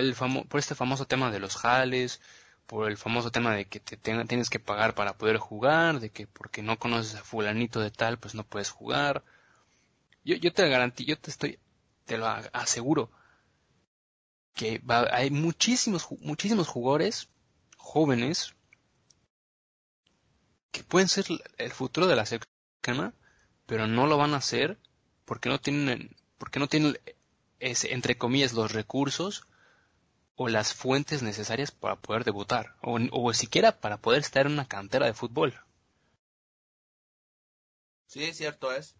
[0.47, 2.19] por este famoso tema de los jales
[2.67, 6.27] por el famoso tema de que te tienes que pagar para poder jugar de que
[6.27, 9.23] porque no conoces a fulanito de tal pues no puedes jugar.
[10.23, 11.59] Yo, yo te garantizo yo te estoy
[12.05, 13.09] te lo aseguro
[14.53, 17.29] que hay muchísimos muchísimos jugadores
[17.77, 18.55] jóvenes
[20.71, 21.25] que pueden ser
[21.57, 23.13] el futuro de la selección,
[23.65, 24.77] pero no lo van a hacer
[25.25, 26.99] porque no tienen, porque no tienen,
[27.59, 29.47] entre comillas, los recursos
[30.37, 34.67] o las fuentes necesarias para poder debutar, o, o siquiera para poder estar en una
[34.67, 35.59] cantera de fútbol.
[38.05, 38.95] Sí, cierto es.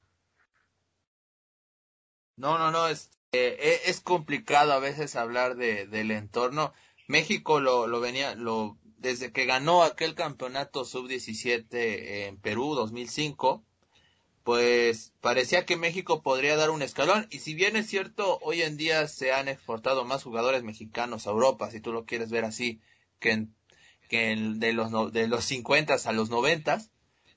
[2.36, 6.74] No, no, no, es, eh, es complicado a veces hablar de, del entorno.
[7.08, 13.64] México lo, lo venía, lo desde que ganó aquel campeonato sub-17 en Perú 2005,
[14.48, 17.28] pues parecía que México podría dar un escalón.
[17.30, 21.32] Y si bien es cierto, hoy en día se han exportado más jugadores mexicanos a
[21.32, 22.80] Europa, si tú lo quieres ver así,
[23.20, 23.48] que,
[24.08, 26.82] que de, los, de los 50 a los 90,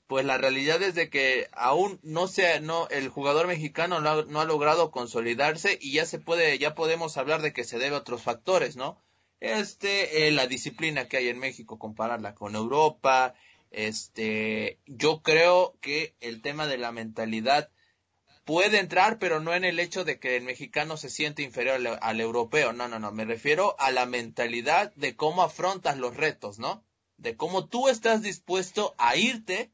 [0.07, 4.23] pues la realidad es de que aún no se, no, el jugador mexicano no ha,
[4.23, 7.97] no ha logrado consolidarse y ya se puede, ya podemos hablar de que se debe
[7.97, 9.01] a otros factores, ¿no?
[9.41, 13.33] este, eh, la disciplina que hay en México, compararla con Europa,
[13.71, 17.69] este, yo creo que el tema de la mentalidad
[18.43, 22.21] puede entrar, pero no en el hecho de que el mexicano se siente inferior al,
[22.21, 26.83] europeo, no, no, no, me refiero a la mentalidad de cómo afrontas los retos, ¿no?
[27.17, 29.71] De cómo tú estás dispuesto a irte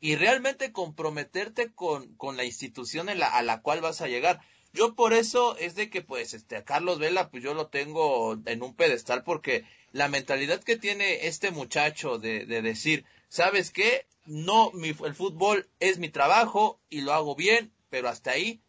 [0.00, 4.40] y realmente comprometerte con, con la institución a la cual vas a llegar.
[4.72, 8.38] Yo por eso es de que pues este a Carlos Vela pues yo lo tengo
[8.46, 14.06] en un pedestal porque la mentalidad que tiene este muchacho de, de decir, ¿sabes qué?
[14.26, 18.60] No, mi, el fútbol es mi trabajo y lo hago bien, pero hasta ahí.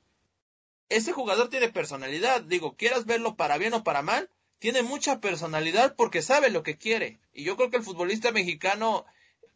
[0.87, 5.95] Ese jugador tiene personalidad, digo, quieras verlo para bien o para mal, tiene mucha personalidad
[5.95, 7.19] porque sabe lo que quiere.
[7.33, 9.05] Y yo creo que el futbolista mexicano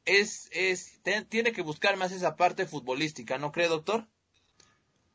[0.06, 4.08] es, es, tiene que buscar más esa parte futbolística, ¿no cree, doctor?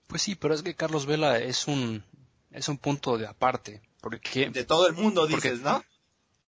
[0.07, 2.05] Pues sí, pero es que Carlos Vela es un
[2.51, 5.85] es un punto de aparte, porque de todo el mundo dices, ¿no?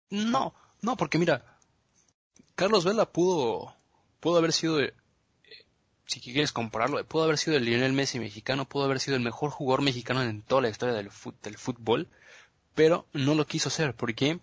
[0.10, 1.57] No, no, porque mira,
[2.58, 3.76] Carlos Vela pudo
[4.20, 4.80] pudo haber sido
[6.08, 9.52] si quieres compararlo, pudo haber sido el Lionel Messi mexicano, pudo haber sido el mejor
[9.52, 11.12] jugador mexicano en toda la historia del,
[11.44, 12.08] del fútbol,
[12.74, 13.94] pero no lo quiso hacer.
[13.94, 14.40] ¿Por qué?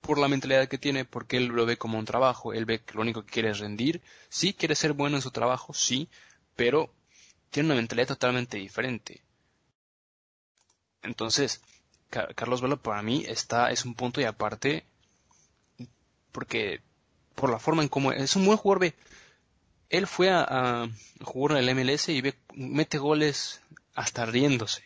[0.00, 2.94] Por la mentalidad que tiene, porque él lo ve como un trabajo, él ve que
[2.94, 6.08] lo único que quiere es rendir, sí quiere ser bueno en su trabajo, sí,
[6.54, 6.92] pero
[7.50, 9.22] tiene una mentalidad totalmente diferente.
[11.02, 11.60] Entonces,
[12.10, 14.84] Carlos Vela para mí está, es un punto y aparte,
[16.30, 16.82] porque
[17.38, 18.94] por la forma en cómo es un buen jugador, ve,
[19.90, 20.88] él fue a,
[21.22, 23.60] jugar en el MLS y ve, mete goles
[23.94, 24.82] hasta riéndose.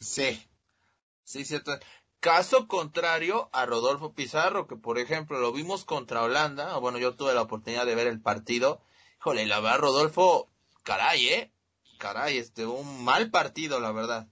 [0.00, 0.42] Sí,
[1.24, 1.78] sí, cierto.
[2.20, 7.34] Caso contrario a Rodolfo Pizarro, que por ejemplo lo vimos contra Holanda, bueno, yo tuve
[7.34, 8.80] la oportunidad de ver el partido.
[9.20, 10.48] Híjole, la verdad, Rodolfo,
[10.82, 11.52] caray, eh.
[11.98, 14.26] Caray, este, un mal partido, la verdad.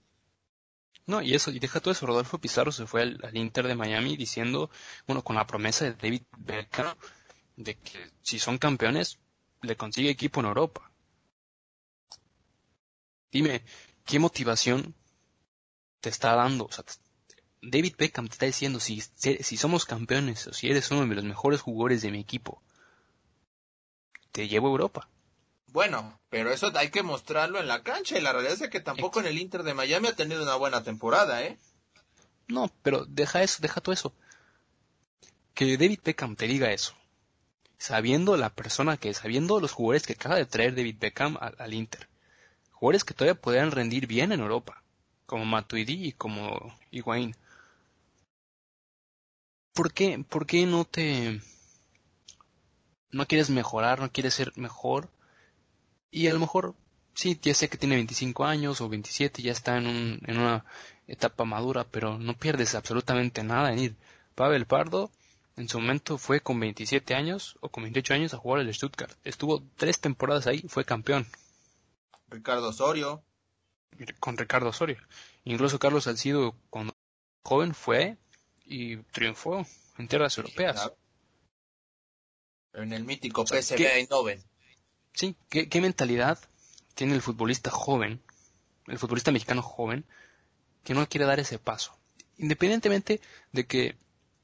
[1.07, 4.15] No, y eso, y deja todo eso, Rodolfo Pizarro se fue al, Inter de Miami
[4.15, 4.69] diciendo,
[5.07, 6.95] bueno, con la promesa de David Beckham,
[7.55, 9.19] de que si son campeones,
[9.61, 10.91] le consigue equipo en Europa.
[13.31, 13.63] Dime,
[14.05, 14.95] ¿qué motivación
[16.01, 16.69] te está dando?
[17.61, 21.23] David Beckham te está diciendo, si, si somos campeones o si eres uno de los
[21.23, 22.61] mejores jugadores de mi equipo,
[24.31, 25.09] te llevo a Europa.
[25.71, 29.19] Bueno, pero eso hay que mostrarlo en la cancha y la realidad es que tampoco
[29.19, 31.57] en el Inter de Miami ha tenido una buena temporada, ¿eh?
[32.47, 34.13] No, pero deja eso, deja todo eso.
[35.53, 36.93] Que David Beckham te diga eso
[37.81, 42.07] sabiendo la persona que sabiendo los jugadores que acaba de traer David Beckham al, Inter.
[42.69, 44.83] Jugadores que todavía podrían rendir bien en Europa,
[45.25, 47.35] como Matuidi y como Higuaín.
[49.73, 51.41] ¿Por qué, ¿Por qué no te...
[53.09, 55.09] no quieres mejorar, no quieres ser mejor?
[56.11, 56.75] Y a lo mejor,
[57.13, 60.65] sí, ya sé que tiene 25 años o 27, ya está en, un, en una
[61.07, 63.95] etapa madura, pero no pierdes absolutamente nada en ir.
[64.35, 65.09] Pavel Pardo
[65.55, 69.17] en su momento fue con 27 años o con 28 años a jugar el Stuttgart.
[69.23, 71.27] Estuvo tres temporadas ahí, fue campeón.
[72.29, 73.23] Ricardo Osorio.
[74.19, 74.97] Con Ricardo Osorio.
[75.43, 76.93] Incluso Carlos Salcido, cuando
[77.43, 78.17] joven, fue
[78.65, 79.65] y triunfó
[79.97, 80.91] en tierras europeas.
[82.73, 84.41] En el mítico PSV Eindhoven.
[85.13, 86.39] Sí, ¿qué, ¿qué mentalidad
[86.95, 88.21] tiene el futbolista joven,
[88.87, 90.05] el futbolista mexicano joven,
[90.83, 91.97] que no quiere dar ese paso?
[92.37, 93.21] Independientemente
[93.51, 93.95] de que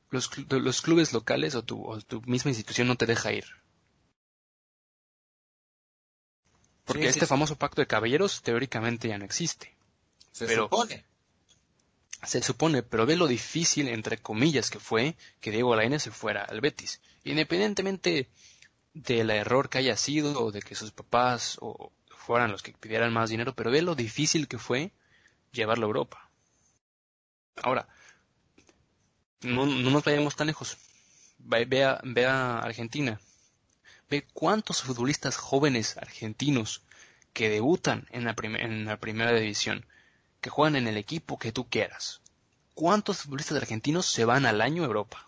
[0.10, 3.46] los, los clubes locales o tu, o tu, misma institución no te deja ir.
[6.86, 9.76] Porque este famoso pacto de caballeros teóricamente ya no existe.
[10.32, 11.06] Se supone.
[12.24, 16.44] Se supone, pero ve lo difícil, entre comillas, que fue que Diego Lainez se fuera
[16.44, 17.02] al Betis.
[17.26, 18.30] Independientemente
[19.04, 23.14] del error que haya sido o de que sus papás o fueran los que pidieran
[23.14, 24.92] más dinero, pero ve lo difícil que fue
[25.52, 26.30] llevarlo a Europa.
[27.64, 27.88] Ahora,
[29.42, 30.78] no, no nos vayamos tan lejos.
[31.40, 33.20] Ve, a, Argentina.
[34.10, 36.84] Ve cuántos futbolistas jóvenes argentinos
[37.34, 39.86] que debutan en la, en la primera división,
[40.42, 42.22] que juegan en el equipo que tú quieras.
[42.74, 45.28] ¿Cuántos futbolistas argentinos se van al año a Europa?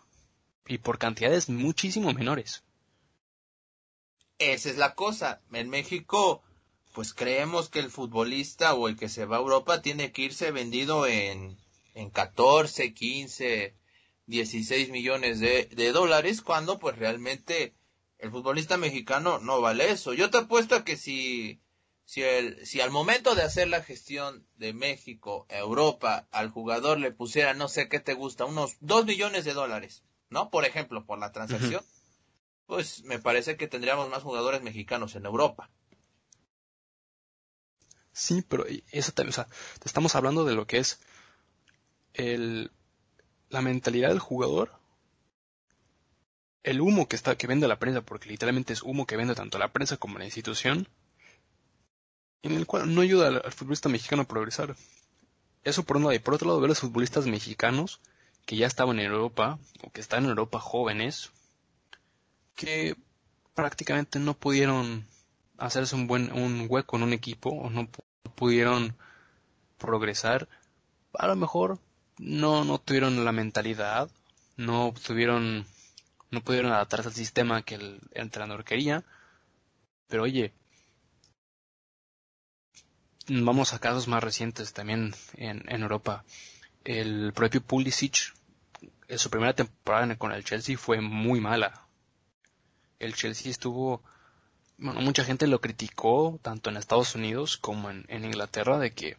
[0.68, 2.64] Y por cantidades muchísimo menores.
[4.40, 5.42] Esa es la cosa.
[5.52, 6.42] En México,
[6.94, 10.52] pues creemos que el futbolista o el que se va a Europa tiene que irse
[10.52, 11.58] vendido en,
[11.94, 13.76] en 14, 15,
[14.26, 17.74] 16 millones de, de dólares cuando pues realmente
[18.18, 20.14] el futbolista mexicano no vale eso.
[20.14, 21.62] Yo te apuesto a que si,
[22.06, 27.12] si, el, si al momento de hacer la gestión de México, Europa, al jugador le
[27.12, 30.50] pusiera, no sé qué te gusta, unos 2 millones de dólares, ¿no?
[30.50, 31.84] Por ejemplo, por la transacción,
[32.70, 35.72] pues me parece que tendríamos más jugadores mexicanos en Europa.
[38.12, 39.48] Sí, pero eso o sea,
[39.84, 41.00] estamos hablando de lo que es
[42.14, 42.72] el
[43.50, 44.72] la mentalidad del jugador,
[46.62, 49.58] el humo que está que vende la prensa, porque literalmente es humo que vende tanto
[49.58, 50.88] la prensa como la institución,
[52.44, 54.76] en el cual no ayuda al, futbolista mexicano a progresar.
[55.64, 58.00] Eso por un lado, y por otro lado, ver a los futbolistas mexicanos
[58.46, 61.32] que ya estaban en Europa, o que están en Europa jóvenes,
[62.60, 62.98] que
[63.56, 65.06] prácticamente no pudieron
[65.58, 67.88] hacerse un buen un hueco en un equipo, o no
[68.36, 68.98] pudieron
[69.78, 70.50] progresar,
[71.14, 71.80] a lo mejor
[72.18, 74.10] no, no tuvieron la mentalidad,
[74.58, 75.66] no tuvieron,
[76.32, 79.06] no pudieron adaptarse al sistema que el entrenador quería.
[80.10, 80.52] Pero oye,
[83.30, 86.26] vamos a casos más recientes también en, en Europa.
[86.84, 88.34] El propio Pulisic,
[89.08, 91.89] en su primera temporada con el Chelsea fue muy mala.
[93.00, 94.04] El Chelsea estuvo,
[94.78, 99.18] bueno, mucha gente lo criticó, tanto en Estados Unidos como en, en Inglaterra, de que,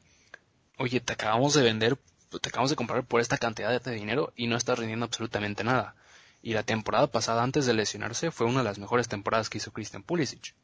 [0.78, 1.98] oye, te acabamos de vender
[2.38, 5.96] te acabamos de comprar por esta cantidad de dinero y no estás rindiendo absolutamente nada.
[6.42, 9.72] Y la temporada pasada, antes de lesionarse, fue una de las mejores temporadas que hizo
[9.72, 10.54] Christian Pulisic.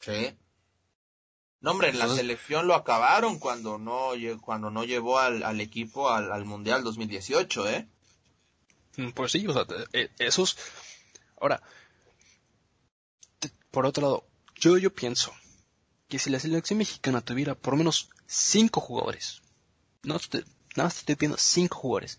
[0.00, 0.36] Sí,
[1.60, 6.32] No, hombre, en la selección lo acabaron cuando no, cuando no llevó al, equipo al,
[6.32, 7.88] al, Mundial 2018, ¿eh?
[8.96, 10.56] Mm, pues sí, o sea, eh, esos...
[11.40, 11.62] Ahora,
[13.70, 15.32] por otro lado, yo, yo pienso
[16.08, 19.42] que si la selección mexicana tuviera por menos cinco jugadores,
[20.02, 22.18] no nada más estoy pidiendo cinco jugadores,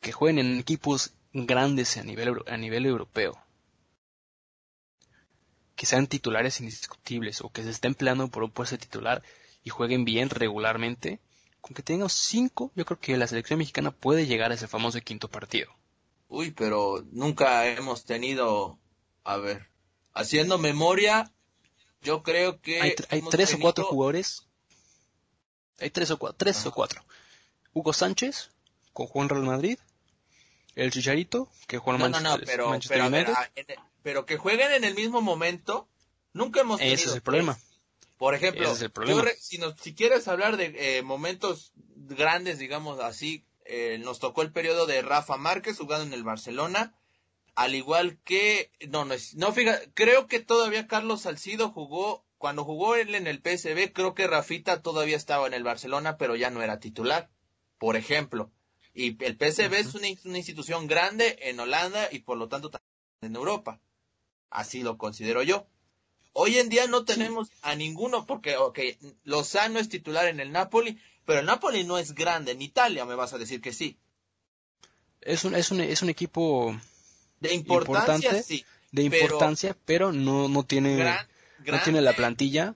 [0.00, 3.38] que jueguen en equipos grandes a nivel, a nivel europeo,
[5.76, 9.22] que sean titulares indiscutibles o que se estén empleando por un puesto titular
[9.62, 11.20] y jueguen bien regularmente,
[11.60, 15.00] con que tengan cinco, yo creo que la selección mexicana puede llegar a ese famoso
[15.00, 15.70] quinto partido.
[16.28, 18.78] Uy, pero nunca hemos tenido,
[19.22, 19.68] a ver,
[20.16, 21.30] haciendo memoria,
[22.02, 24.46] yo creo que hay, tres o cuatro jugadores,
[25.78, 27.04] hay tres o cuatro, tres o cuatro.
[27.72, 28.50] Hugo Sánchez
[28.92, 29.78] con Juan Real Madrid,
[30.74, 35.86] el Chicharito que juega en Manchester, no, pero, pero que jueguen en el mismo momento,
[36.32, 36.94] nunca hemos tenido.
[36.94, 37.58] Ese es el problema.
[38.16, 38.74] Por ejemplo,
[39.38, 44.86] si, si, quieres hablar de eh, momentos grandes, digamos así, eh, nos tocó el periodo
[44.86, 46.94] de Rafa Márquez jugando en el Barcelona,
[47.56, 52.96] al igual que, no, no, no fíjate, creo que todavía Carlos Salcido jugó, cuando jugó
[52.96, 56.62] él en el PSB, creo que Rafita todavía estaba en el Barcelona, pero ya no
[56.62, 57.30] era titular,
[57.78, 58.52] por ejemplo.
[58.92, 62.90] Y el PSB es una, una, institución grande en Holanda y por lo tanto también
[63.22, 63.80] en Europa.
[64.50, 65.66] Así lo considero yo.
[66.34, 68.78] Hoy en día no tenemos a ninguno porque, ok,
[69.24, 72.52] Lozano es titular en el Napoli, pero el Napoli no es grande.
[72.52, 73.98] En Italia me vas a decir que sí.
[75.22, 76.78] Es un, es un, es un equipo
[77.40, 78.64] de importancia, sí.
[78.92, 80.96] De importancia, pero, no, no tiene,
[81.64, 82.74] no tiene la plantilla.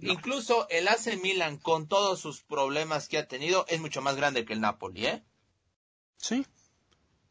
[0.00, 4.44] Incluso el AC Milan, con todos sus problemas que ha tenido, es mucho más grande
[4.44, 5.22] que el Napoli, ¿eh?
[6.16, 6.46] Sí.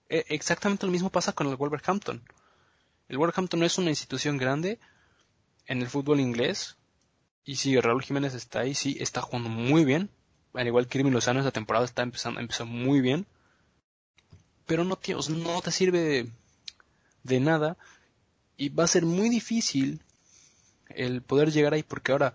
[0.10, 2.24] E, exactamente lo mismo pasa con el Wolverhampton.
[3.08, 4.80] El Wolverhampton no es una institución grande
[5.68, 6.78] en el fútbol inglés.
[7.44, 10.10] Y sí, Raúl Jiménez está ahí, sí, está jugando muy bien.
[10.54, 13.26] Al igual que Irving Lozano, esta temporada está empezando, empezó muy bien.
[14.66, 16.32] Pero no, tío, no te sirve
[17.24, 17.78] de, nada.
[18.58, 20.04] Y va a ser muy difícil
[20.90, 22.34] el poder llegar ahí, porque ahora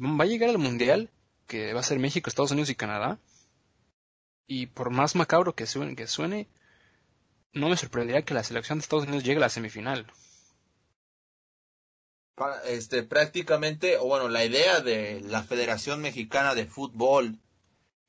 [0.00, 1.10] va a llegar al Mundial,
[1.46, 3.18] que va a ser México, Estados Unidos y Canadá.
[4.46, 6.48] Y por más macabro que suene, que suene
[7.52, 10.06] no me sorprendería que la selección de Estados Unidos llegue a la semifinal.
[12.66, 17.38] Este, prácticamente, o bueno, la idea de la Federación Mexicana de Fútbol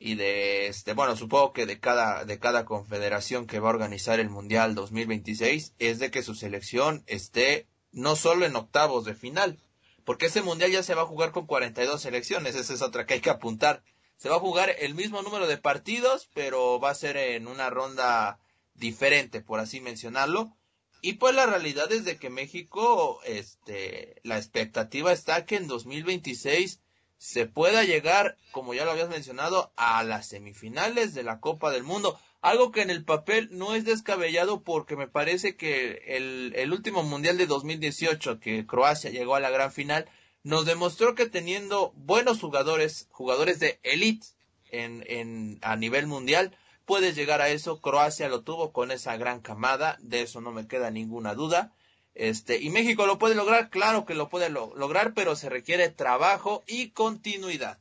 [0.03, 4.19] y de este, bueno, supongo que de cada, de cada confederación que va a organizar
[4.19, 9.59] el Mundial 2026 es de que su selección esté no solo en octavos de final,
[10.03, 13.13] porque ese Mundial ya se va a jugar con 42 selecciones, esa es otra que
[13.13, 13.83] hay que apuntar.
[14.17, 17.69] Se va a jugar el mismo número de partidos, pero va a ser en una
[17.69, 18.39] ronda
[18.73, 20.57] diferente, por así mencionarlo.
[21.01, 26.81] Y pues la realidad es de que México, este, la expectativa está que en 2026
[27.21, 31.83] se pueda llegar, como ya lo habías mencionado, a las semifinales de la Copa del
[31.83, 32.19] Mundo.
[32.41, 37.03] Algo que en el papel no es descabellado porque me parece que el, el último
[37.03, 40.09] Mundial de 2018, que Croacia llegó a la gran final,
[40.41, 44.25] nos demostró que teniendo buenos jugadores, jugadores de elite
[44.71, 47.81] en, en, a nivel mundial, puedes llegar a eso.
[47.81, 51.71] Croacia lo tuvo con esa gran camada, de eso no me queda ninguna duda.
[52.13, 56.63] Este, y México lo puede lograr, claro que lo puede lograr, pero se requiere trabajo
[56.67, 57.79] y continuidad.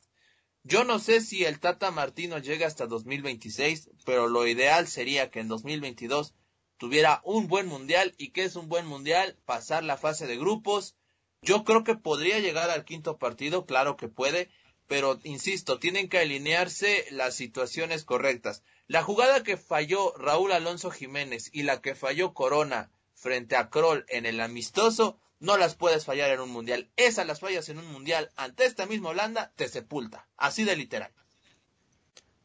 [0.62, 5.40] Yo no sé si el Tata Martino llega hasta 2026, pero lo ideal sería que
[5.40, 6.35] en 2022
[6.77, 10.97] tuviera un buen mundial y que es un buen mundial, pasar la fase de grupos.
[11.43, 14.51] Yo creo que podría llegar al quinto partido, claro que puede,
[14.87, 18.62] pero insisto, tienen que alinearse las situaciones correctas.
[18.87, 22.90] La jugada que falló Raúl Alonso Jiménez y la que falló Corona
[23.21, 26.91] frente a Kroll en el amistoso, no las puedes fallar en un mundial.
[26.97, 30.29] Esas las fallas en un mundial ante esta misma Holanda, te sepulta.
[30.37, 31.13] Así de literal.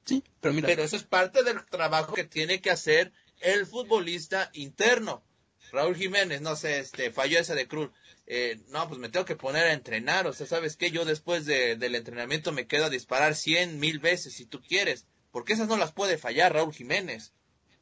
[0.05, 0.67] Sí, pero mira.
[0.67, 5.23] Pero eso es parte del trabajo que tiene que hacer el futbolista interno.
[5.71, 7.89] Raúl Jiménez, no sé, este, falló esa de Cruz.
[8.27, 10.27] Eh, no, pues me tengo que poner a entrenar.
[10.27, 10.91] O sea, ¿sabes qué?
[10.91, 15.05] Yo después de, del entrenamiento me quedo a disparar cien, mil veces si tú quieres
[15.35, 17.33] porque esas no las puede fallar Raúl Jiménez.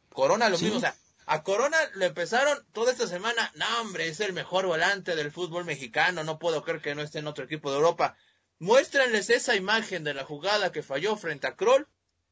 [0.09, 4.19] Corona lo mismo, o sea, a Corona lo empezaron toda esta semana, no hombre, es
[4.19, 7.71] el mejor volante del fútbol mexicano, no puedo creer que no esté en otro equipo
[7.71, 8.17] de Europa.
[8.59, 11.87] Muéstrenles esa imagen de la jugada que falló frente a Kroll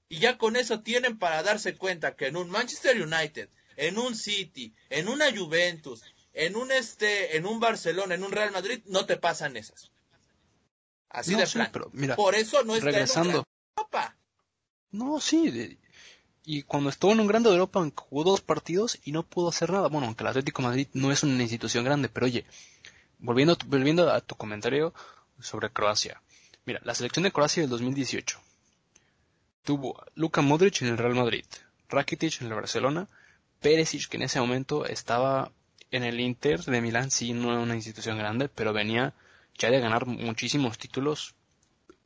[0.09, 4.15] y ya con eso tienen para darse cuenta que en un Manchester United, en un
[4.15, 9.05] City, en una Juventus, en un este, en un Barcelona, en un Real Madrid, no
[9.05, 9.91] te pasan esas.
[11.09, 11.71] Así de plan.
[12.15, 13.39] Por eso no está regresando.
[13.39, 14.17] en Europa.
[14.91, 15.79] No, sí.
[16.43, 19.71] Y cuando estuvo en un grande de Europa jugó dos partidos y no pudo hacer
[19.71, 19.87] nada.
[19.87, 22.45] Bueno, aunque el Atlético Madrid no es una institución grande, pero oye,
[23.19, 24.93] volviendo, volviendo a tu comentario
[25.39, 26.21] sobre Croacia.
[26.65, 28.39] Mira, la selección de Croacia del 2018
[29.63, 31.45] tuvo Luka Modric en el Real Madrid,
[31.89, 33.07] Rakitic en el Barcelona,
[33.59, 35.51] Perisic que en ese momento estaba
[35.91, 39.13] en el Inter de Milán, sí, no era una institución grande, pero venía
[39.57, 41.35] ya de ganar muchísimos títulos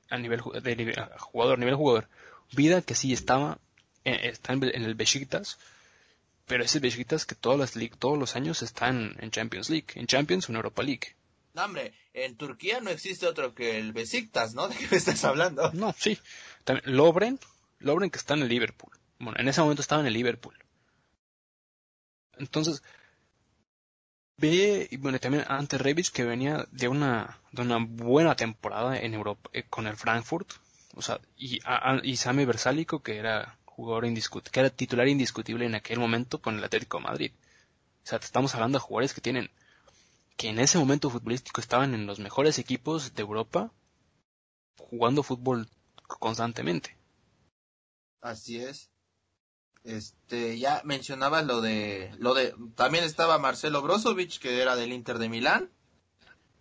[0.09, 2.09] a nivel de, jugador, a nivel jugador.
[2.51, 3.59] Vida que sí estaba
[4.05, 5.57] está en, el Besiktas,
[6.45, 10.47] pero ese Besiktas que todas las todos los años está en, Champions League, en Champions
[10.47, 11.15] o en Europa League.
[11.53, 14.67] No, hombre, en Turquía no existe otro que el Besiktas, ¿no?
[14.69, 15.71] ¿De qué me estás hablando?
[15.73, 16.19] No, sí.
[16.63, 17.39] También, Lobren,
[17.79, 18.91] Lobren que está en el Liverpool.
[19.19, 20.55] Bueno, en ese momento estaba en el Liverpool.
[22.37, 22.83] Entonces,
[24.37, 29.13] ve, y bueno, también ante Rebic que venía de una, de una buena temporada en
[29.13, 30.51] Europa eh, con el Frankfurt,
[30.95, 35.65] o sea, y, a, y Sami Versálico que era jugador indiscutible, que era titular indiscutible
[35.65, 37.31] en aquel momento con el Atlético Madrid.
[38.03, 39.51] O sea, estamos hablando de jugadores que tienen,
[40.37, 43.71] que en ese momento futbolístico estaban en los mejores equipos de Europa,
[44.77, 45.67] jugando fútbol
[46.07, 46.95] constantemente.
[48.21, 48.89] Así es.
[49.83, 55.19] Este, ya mencionabas lo de, lo de, también estaba Marcelo Brozovic, que era del Inter
[55.19, 55.69] de Milán.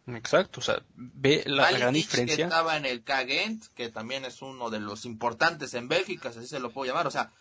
[0.07, 2.37] Exacto, o sea, ve la, gran diferencia.
[2.37, 6.47] Que estaba en el Kagent, que también es uno de los importantes en Bélgica, así
[6.47, 7.07] se lo puedo llamar.
[7.07, 7.33] O sea,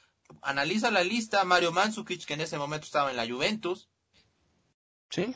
[0.41, 3.89] analiza la lista, Mario Mandzukic, que en ese momento estaba en la Juventus.
[5.09, 5.35] Sí.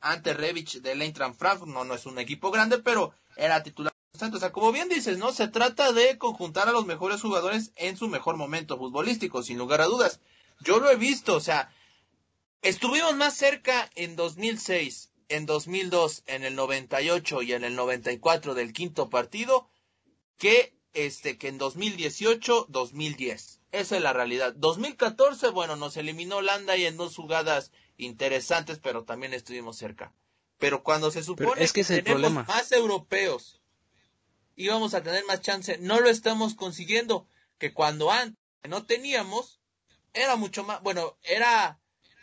[0.00, 4.38] Ante Rebic del Eintracht Frankfurt, no, no es un equipo grande, pero era titular o
[4.38, 5.32] sea, como bien dices, ¿no?
[5.32, 9.80] Se trata de conjuntar a los mejores jugadores en su mejor momento futbolístico, sin lugar
[9.80, 10.20] a dudas.
[10.60, 11.72] Yo lo he visto, o sea,
[12.62, 18.72] estuvimos más cerca en 2006, en 2002, en el 98 y en el 94 del
[18.72, 19.68] quinto partido
[20.36, 23.60] que este que en 2018, 2010.
[23.70, 24.54] Esa es la realidad.
[24.56, 30.14] 2014, bueno, nos eliminó Holanda y en dos jugadas interesantes, pero también estuvimos cerca.
[30.58, 33.58] Pero cuando se supone es que, tenemos más europeos
[34.58, 35.78] íbamos a tener más chance.
[35.78, 37.26] No lo estamos consiguiendo,
[37.58, 38.36] que cuando antes
[38.68, 39.60] no teníamos,
[40.12, 41.78] era mucho más, bueno, era,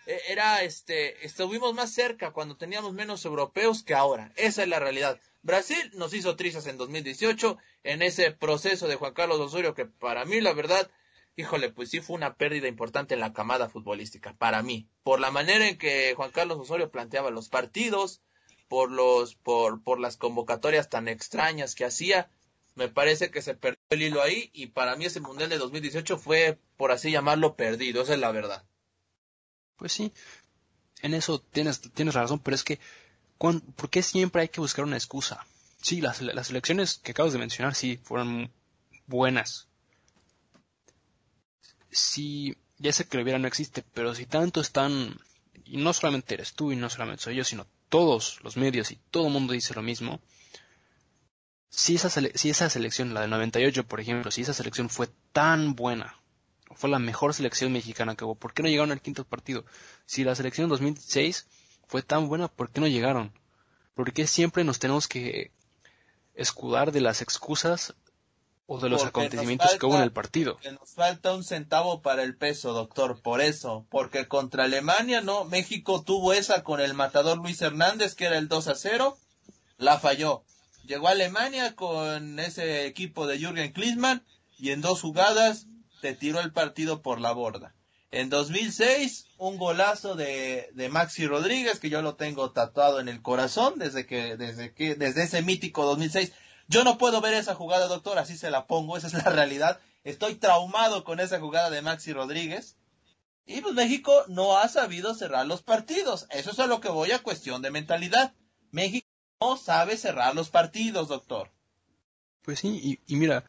[0.06, 4.32] era este, estuvimos más cerca cuando teníamos menos europeos que ahora.
[4.36, 5.20] Esa es la realidad.
[5.42, 10.26] Brasil nos hizo trizas en 2018 en ese proceso de Juan Carlos Osorio que para
[10.26, 10.90] mí la verdad,
[11.36, 15.32] híjole, pues sí fue una pérdida importante en la camada futbolística, para mí, por la
[15.32, 18.22] manera en que Juan Carlos Osorio planteaba los partidos,
[18.68, 22.30] por los por por las convocatorias tan extrañas que hacía
[22.76, 26.18] me parece que se perdió el hilo ahí y para mí ese mundial de 2018
[26.18, 28.66] fue por así llamarlo perdido esa es la verdad
[29.78, 30.12] pues sí
[31.02, 32.80] en eso tienes tienes razón pero es que
[33.38, 35.46] ¿por qué siempre hay que buscar una excusa?
[35.82, 38.52] Sí, las, las elecciones que acabas de mencionar sí fueron
[39.08, 39.68] buenas.
[41.92, 45.18] Sí, ya sé que Rivera no existe, pero si tanto están,
[45.64, 49.00] y no solamente eres tú y no solamente soy yo, sino todos los medios y
[49.12, 50.20] todo el mundo dice lo mismo,
[51.70, 55.76] si esa, si esa selección, la del 98 por ejemplo, si esa selección fue tan
[55.76, 56.20] buena,
[56.74, 59.66] fue la mejor selección mexicana que hubo, ¿por qué no llegaron al quinto partido?
[60.06, 61.48] Si la selección 2006
[61.88, 63.32] fue tan buena, ¿por qué no llegaron?
[63.94, 65.52] ¿Por qué siempre nos tenemos que
[66.34, 67.96] escudar de las excusas
[68.68, 70.58] o de los acontecimientos que hubo en el partido.
[70.58, 75.46] Que nos falta un centavo para el peso, doctor, por eso, porque contra Alemania no,
[75.46, 79.18] México tuvo esa con el matador Luis Hernández, que era el 2 a 0,
[79.78, 80.44] la falló.
[80.86, 84.24] Llegó a Alemania con ese equipo de Jürgen Klinsmann
[84.58, 85.68] y en dos jugadas
[86.06, 87.74] te tiró el partido por la borda.
[88.12, 93.24] En 2006, un golazo de, de Maxi Rodríguez, que yo lo tengo tatuado en el
[93.24, 96.32] corazón desde que, desde que, desde ese mítico 2006
[96.68, 99.80] yo no puedo ver esa jugada, doctor, así se la pongo, esa es la realidad.
[100.04, 102.78] Estoy traumado con esa jugada de Maxi Rodríguez.
[103.48, 106.28] Y pues México no ha sabido cerrar los partidos.
[106.30, 108.36] Eso es a lo que voy a cuestión de mentalidad.
[108.70, 109.08] México
[109.42, 111.52] no sabe cerrar los partidos, doctor.
[112.44, 113.44] Pues sí, y, mira,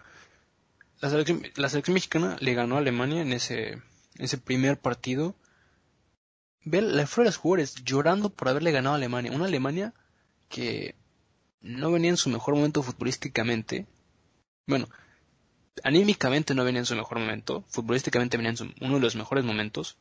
[1.01, 3.83] la selección, la selección, mexicana le ganó a Alemania en ese,
[4.19, 5.35] ese primer partido.
[6.65, 9.33] Ve la fuera de los jugadores llorando por haberle ganado a Alemania.
[9.33, 9.95] Una Alemania
[10.49, 10.95] que
[11.61, 13.87] no venía en su mejor momento futbolísticamente.
[14.67, 14.89] Bueno,
[15.85, 19.97] anímicamente no venía en su mejor momento, futbolísticamente venía en uno de los mejores momentos.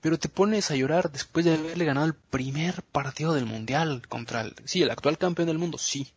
[0.00, 4.42] Pero te pones a llorar después de haberle ganado el primer partido del mundial contra
[4.42, 6.12] el, sí, el actual campeón del mundo, sí.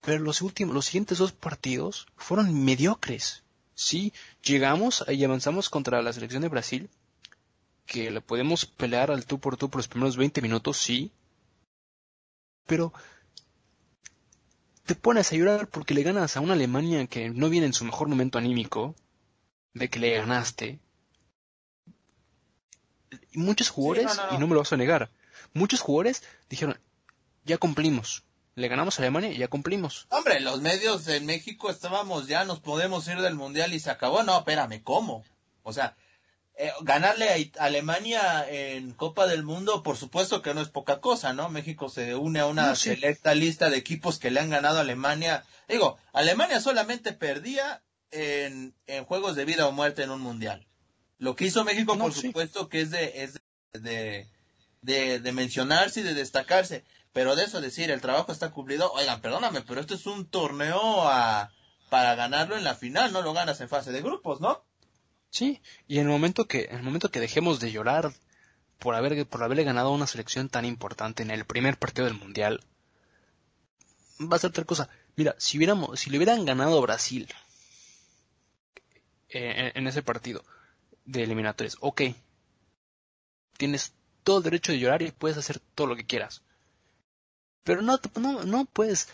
[0.00, 3.42] Pero los últimos, los siguientes dos partidos fueron mediocres.
[3.74, 6.90] Sí, llegamos y avanzamos contra la selección de Brasil,
[7.86, 11.10] que le podemos pelear al tú por tú por los primeros 20 minutos, sí.
[12.66, 12.92] Pero
[14.84, 17.84] te pones a llorar porque le ganas a una Alemania que no viene en su
[17.84, 18.94] mejor momento anímico,
[19.74, 20.78] de que le ganaste.
[23.32, 25.10] Y muchos jugadores, y no me lo vas a negar,
[25.52, 26.78] muchos jugadores dijeron,
[27.44, 28.24] ya cumplimos,
[28.58, 30.06] le ganamos a Alemania y ya cumplimos.
[30.10, 34.22] Hombre, los medios en México estábamos ya, nos podemos ir del Mundial y se acabó.
[34.22, 35.24] No, espérame, ¿cómo?
[35.62, 35.96] O sea,
[36.56, 41.32] eh, ganarle a Alemania en Copa del Mundo, por supuesto que no es poca cosa,
[41.32, 41.48] ¿no?
[41.48, 45.44] México se une a una selecta lista de equipos que le han ganado a Alemania.
[45.68, 50.66] Digo, Alemania solamente perdía en, en juegos de vida o muerte en un mundial.
[51.18, 53.34] Lo que hizo México, por supuesto, que es de, es
[53.72, 54.26] de,
[54.82, 56.84] de, de, mencionarse y de destacarse.
[57.12, 58.92] Pero de eso decir, el trabajo está cumplido.
[58.92, 61.50] Oigan, perdóname, pero esto es un torneo a,
[61.88, 64.64] para ganarlo en la final, no lo ganas en fase de grupos, ¿no?
[65.30, 68.12] Sí, y en el momento que, en el momento que dejemos de llorar
[68.78, 72.18] por haber, por haberle ganado a una selección tan importante en el primer partido del
[72.18, 72.60] mundial,
[74.20, 74.88] va a ser otra cosa.
[75.16, 77.28] Mira, si hubiéramos, si le hubieran ganado Brasil
[79.28, 80.44] eh, en, ese partido
[81.04, 82.02] de eliminatorios, ok,
[83.56, 86.42] tienes todo el derecho de llorar y puedes hacer todo lo que quieras.
[87.64, 89.08] Pero no, no, no puedes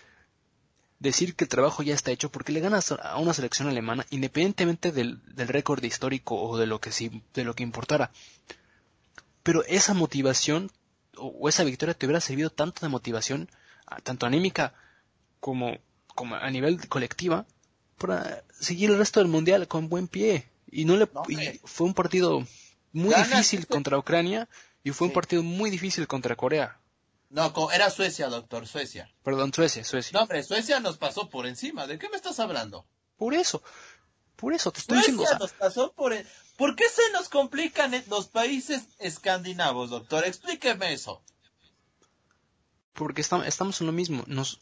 [1.05, 4.91] decir que el trabajo ya está hecho porque le ganas a una selección alemana independientemente
[4.91, 6.91] del, récord histórico o de lo que
[7.35, 8.11] de lo que importara.
[9.43, 10.71] Pero esa motivación
[11.17, 13.51] o, esa victoria te hubiera servido tanto de motivación,
[14.03, 14.75] tanto anímica
[15.41, 15.79] como,
[16.15, 17.47] como a nivel colectiva,
[17.99, 20.49] para seguir el resto del mundial con buen pie.
[20.71, 21.07] Y no le
[21.65, 22.45] fue un partido
[22.93, 24.49] muy difícil contra Ucrania
[24.83, 26.79] y fue un partido muy difícil contra Corea.
[27.31, 29.13] No, era Suecia, doctor, Suecia.
[29.23, 30.13] Perdón, Suecia, Suecia.
[30.13, 31.87] No, hombre, Suecia nos pasó por encima.
[31.87, 32.87] ¿De qué me estás hablando?
[33.17, 33.63] Por eso.
[34.37, 35.25] Por eso te estoy diciendo.
[35.39, 36.13] nos pasó por.
[36.13, 40.25] E-, ¿Por qué se nos complican los países escandinavos, doctor?
[40.25, 41.23] Explíqueme eso.
[42.93, 44.23] Porque estamos en lo mismo.
[44.27, 44.61] Nos,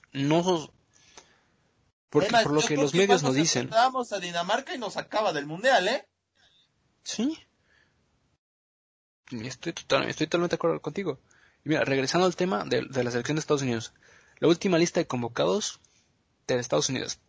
[2.12, 3.70] porque por lo que los medios nos dicen.
[3.70, 6.06] Vamos a Dinamarca y nos acaba del mundial, ¿eh?
[7.02, 7.38] Sí.
[9.30, 11.18] Estoy, total, estoy totalmente de acuerdo contigo.
[11.64, 13.92] Regresando al tema de, la selección de Estados Unidos.
[14.40, 15.80] La última lista de convocados
[16.48, 17.20] de Estados Unidos.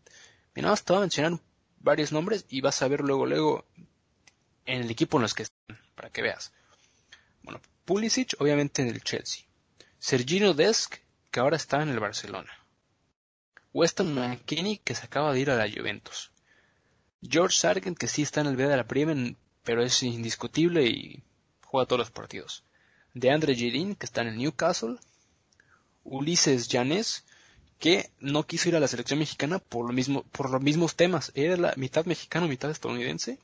[0.56, 1.40] Mira, nada te voy a mencionar
[1.80, 3.66] varios nombres y vas a ver luego, luego
[4.66, 6.52] en el equipo en los que están, para que veas.
[7.44, 9.46] Bueno, Pulisic, obviamente en el Chelsea.
[10.00, 10.96] Sergino Desk,
[11.30, 12.52] que ahora está en el Barcelona.
[13.72, 16.32] Weston McKinney, que se acaba de ir a la Juventus.
[17.22, 21.24] George Sargent, que sí está en el B de la Premier, pero es indiscutible y
[21.62, 22.64] juega todos los partidos
[23.14, 24.98] de Andre Girin, que está en el Newcastle,
[26.04, 27.24] Ulises Llanes,
[27.80, 31.32] que no quiso ir a la selección mexicana por, lo mismo, por los mismos temas.
[31.36, 33.40] Era la mitad mexicano, mitad estadounidense,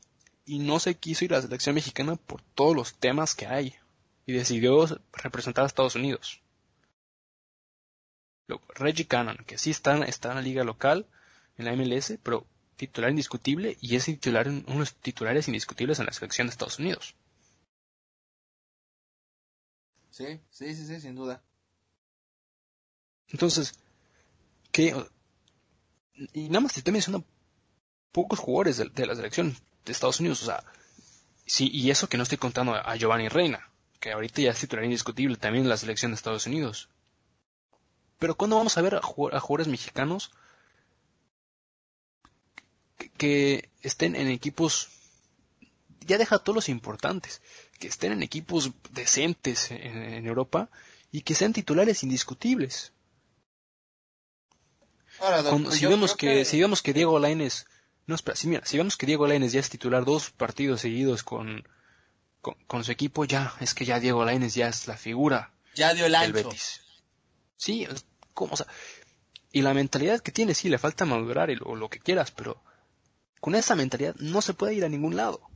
[0.45, 3.75] y no se quiso ir a la selección mexicana por todos los temas que hay.
[4.25, 6.41] Y decidió representar a Estados Unidos.
[8.75, 11.05] Reggie Cannon, que sí está, está en la liga local,
[11.57, 12.45] en la MLS, pero
[12.77, 16.79] titular indiscutible y es titular, uno de los titulares indiscutibles en la selección de Estados
[16.79, 17.15] Unidos.
[20.19, 21.41] Sí, sí, sí, sí, sin duda.
[23.29, 23.79] Entonces,
[24.69, 24.93] ¿qué?
[26.33, 27.25] Y nada más te estoy mencionando
[28.11, 29.55] pocos jugadores de, la selección
[29.85, 30.61] de Estados Unidos, o sea,
[31.45, 34.83] sí, y eso que no estoy contando a Giovanni Reina, que ahorita ya es titular
[34.83, 36.89] indiscutible también en la selección de Estados Unidos.
[38.17, 40.31] Pero ¿cuándo vamos a ver a, jugadores mexicanos
[43.17, 44.89] que estén en equipos
[46.05, 47.41] ya deja a todos los importantes,
[47.79, 50.69] que estén en equipos decentes en, Europa
[51.11, 52.91] y que sean titulares indiscutibles.
[55.71, 57.65] si vemos que, si vemos que Diego Lainez
[58.05, 61.23] no espera, si, mira, si vemos que Diego Lainez ya es titular dos partidos seguidos
[61.23, 61.67] con,
[62.41, 66.05] con, su equipo, ya es que ya Diego Lainez ya es la figura ya dio
[66.05, 66.81] el del Betis.
[67.55, 67.87] Sí,
[68.33, 68.67] como, o sea,
[69.51, 72.61] y la mentalidad que tiene, sí, le falta madurar o lo que quieras, pero
[73.39, 75.48] con esa mentalidad no se puede ir a ningún lado.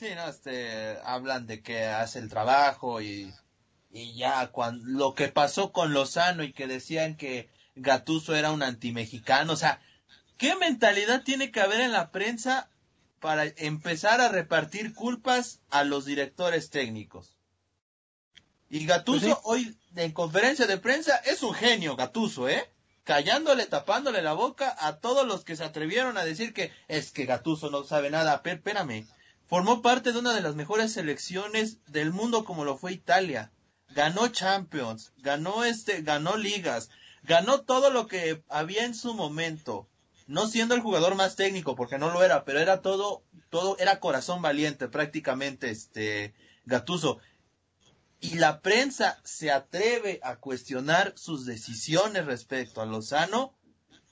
[0.00, 3.34] Sí, no, este, hablan de que hace el trabajo y,
[3.90, 8.62] y ya, cuando, lo que pasó con Lozano y que decían que Gatuso era un
[8.62, 9.78] antimexicano, o sea,
[10.38, 12.70] ¿qué mentalidad tiene que haber en la prensa
[13.20, 17.36] para empezar a repartir culpas a los directores técnicos?
[18.70, 22.70] Y Gatuso pues hoy en conferencia de prensa es un genio, Gatuso, ¿eh?
[23.04, 27.26] Callándole, tapándole la boca a todos los que se atrevieron a decir que es que
[27.26, 28.42] Gatuso no sabe nada.
[28.42, 29.06] Pero, espérame,
[29.50, 33.50] Formó parte de una de las mejores selecciones del mundo como lo fue Italia.
[33.88, 36.88] Ganó Champions, ganó este, ganó ligas,
[37.24, 39.88] ganó todo lo que había en su momento.
[40.28, 43.98] No siendo el jugador más técnico, porque no lo era, pero era todo, todo, era
[43.98, 46.32] corazón valiente prácticamente, este,
[46.64, 47.18] Gatuso.
[48.20, 53.56] Y la prensa se atreve a cuestionar sus decisiones respecto a Lozano,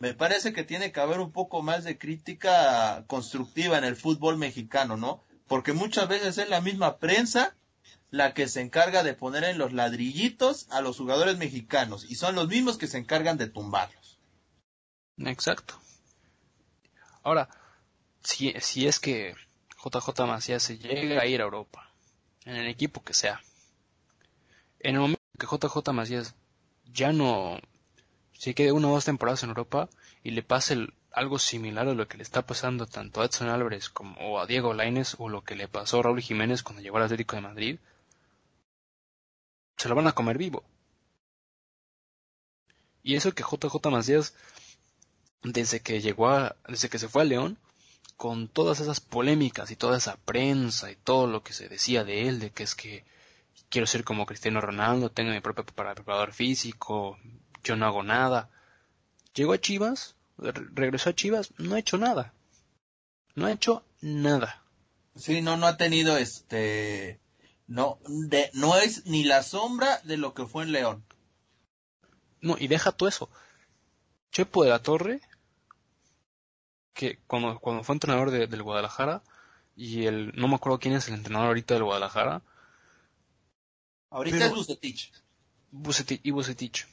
[0.01, 4.37] me parece que tiene que haber un poco más de crítica constructiva en el fútbol
[4.37, 5.25] mexicano, ¿no?
[5.49, 7.57] Porque muchas veces es la misma prensa
[8.11, 12.35] la que se encarga de poner en los ladrillitos a los jugadores mexicanos y son
[12.35, 14.19] los mismos que se encargan de tumbarlos.
[15.19, 15.75] Exacto.
[17.23, 17.49] Ahora,
[18.23, 19.35] si, si es que
[19.85, 21.91] JJ Macías se llega a ir a Europa,
[22.45, 23.43] en el equipo que sea,
[24.81, 26.35] en el momento que JJ Macías
[26.85, 27.59] ya no
[28.33, 29.89] se quede una o dos temporadas en Europa
[30.23, 33.89] y le pase algo similar a lo que le está pasando tanto a Edson Álvarez
[33.89, 37.05] como a Diego Lainez o lo que le pasó a Raúl Jiménez cuando llegó al
[37.05, 37.79] Atlético de Madrid,
[39.77, 40.65] se lo van a comer vivo.
[43.03, 44.35] Y eso que JJ Macías,
[45.43, 47.59] desde que llegó a, desde que se fue a León,
[48.17, 52.29] con todas esas polémicas y toda esa prensa y todo lo que se decía de
[52.29, 53.05] él, de que es que
[53.71, 57.19] quiero ser como Cristiano Ronaldo, tengo mi propio preparador físico,
[57.63, 58.51] yo no hago nada.
[59.35, 62.33] Llegó a Chivas, regresó a Chivas, no ha hecho nada.
[63.35, 64.63] No ha hecho nada.
[65.17, 67.21] Sí, no, no ha tenido este,
[67.67, 71.05] no, de, no es ni la sombra de lo que fue en León.
[72.41, 73.29] No, y deja todo eso.
[74.31, 75.21] Chepo de la Torre,
[76.95, 79.23] que cuando, cuando fue entrenador del Guadalajara,
[79.75, 82.43] y el, no me acuerdo quién es el entrenador ahorita del Guadalajara.
[84.11, 85.13] Ahorita es Bucetich.
[85.71, 86.87] Bucetich y Bucetich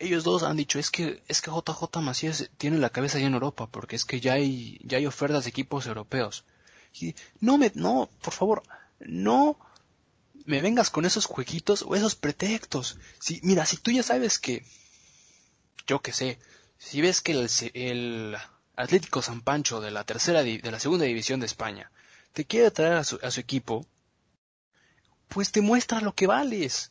[0.00, 3.34] ellos dos han dicho es que es que JJ Macías tiene la cabeza ya en
[3.34, 6.44] Europa porque es que ya hay ya hay ofertas de equipos europeos.
[6.94, 8.62] Y no me no por favor
[8.98, 9.58] no
[10.46, 12.98] me vengas con esos jueguitos o esos pretextos.
[13.20, 14.64] Si mira si tú ya sabes que
[15.86, 16.38] yo que sé
[16.78, 18.36] si ves que el, el
[18.76, 21.92] Atlético San Pancho de la tercera de la segunda división de España
[22.32, 23.86] te quiere traer a su, a su equipo
[25.28, 26.90] pues te muestra lo que vales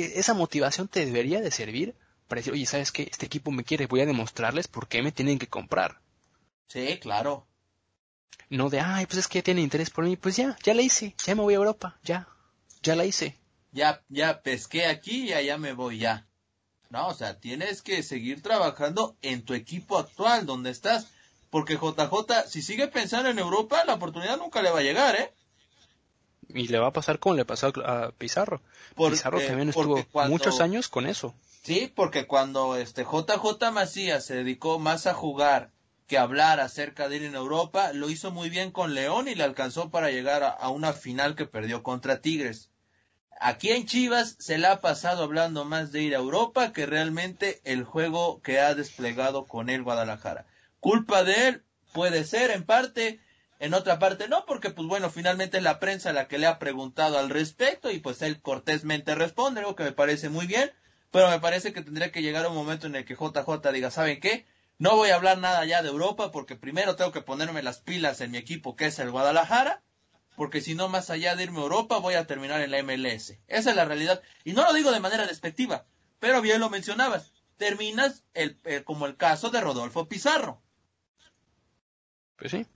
[0.00, 1.94] que esa motivación te debería de servir
[2.26, 3.08] para decir, oye, ¿sabes qué?
[3.10, 6.00] Este equipo me quiere, voy a demostrarles por qué me tienen que comprar.
[6.68, 7.46] Sí, claro.
[8.48, 11.14] No de, ay, pues es que tiene interés por mí, pues ya, ya la hice,
[11.24, 12.28] ya me voy a Europa, ya,
[12.82, 13.36] ya la hice.
[13.72, 16.26] Ya, ya pesqué aquí y allá me voy ya.
[16.88, 21.08] No, o sea, tienes que seguir trabajando en tu equipo actual, donde estás.
[21.50, 25.32] Porque JJ, si sigue pensando en Europa, la oportunidad nunca le va a llegar, ¿eh?
[26.54, 28.60] Y le va a pasar como le pasó a Pizarro.
[28.96, 31.34] Pizarro también estuvo muchos años con eso.
[31.62, 35.70] Sí, porque cuando este JJ Macías se dedicó más a jugar
[36.06, 39.34] que a hablar acerca de ir en Europa, lo hizo muy bien con León y
[39.34, 42.70] le alcanzó para llegar a, una final que perdió contra Tigres.
[43.40, 47.60] Aquí en Chivas se le ha pasado hablando más de ir a Europa que realmente
[47.64, 50.46] el juego que ha desplegado con él Guadalajara.
[50.80, 53.20] Culpa de él puede ser en parte,
[53.60, 56.58] en otra parte no, porque pues bueno, finalmente es la prensa la que le ha
[56.58, 60.72] preguntado al respecto y pues él cortésmente responde, algo que me parece muy bien,
[61.10, 64.18] pero me parece que tendría que llegar un momento en el que JJ diga, ¿saben
[64.18, 64.46] qué?
[64.78, 68.22] No voy a hablar nada ya de Europa porque primero tengo que ponerme las pilas
[68.22, 69.82] en mi equipo que es el Guadalajara,
[70.36, 73.34] porque si no más allá de irme a Europa voy a terminar en la MLS.
[73.46, 74.22] Esa es la realidad.
[74.42, 75.84] Y no lo digo de manera despectiva,
[76.18, 77.34] pero bien lo mencionabas.
[77.58, 80.62] Terminas el, eh, como el caso de Rodolfo Pizarro.
[82.36, 82.66] Pues sí.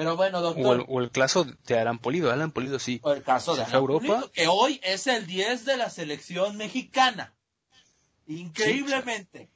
[0.00, 0.86] Pero bueno, doctor.
[0.88, 2.32] O el, caso de Alan Polido.
[2.32, 3.00] Alan Polido sí.
[3.02, 4.30] O el caso de Alan Europa.
[4.32, 7.34] que hoy es el 10 de la selección mexicana.
[8.26, 9.50] Increíblemente.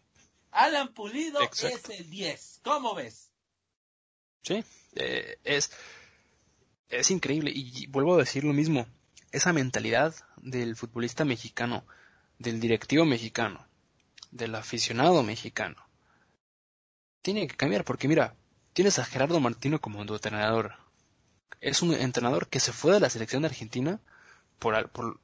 [0.51, 2.61] Alan Pulido es el 10.
[2.62, 3.30] ¿Cómo ves?
[4.42, 4.62] Sí,
[4.97, 5.70] eh, es,
[6.90, 7.51] es increíble.
[7.55, 8.86] Y vuelvo a decir lo mismo.
[9.32, 11.86] Esa mentalidad del futbolista mexicano,
[12.38, 13.66] del directivo mexicano,
[14.30, 15.88] del aficionado mexicano,
[17.22, 18.36] tiene que cambiar porque mira,
[18.74, 20.74] Tienes a Gerardo Martino como entrenador.
[21.60, 24.00] Es un entrenador que se fue de la selección de Argentina
[24.58, 25.20] por, por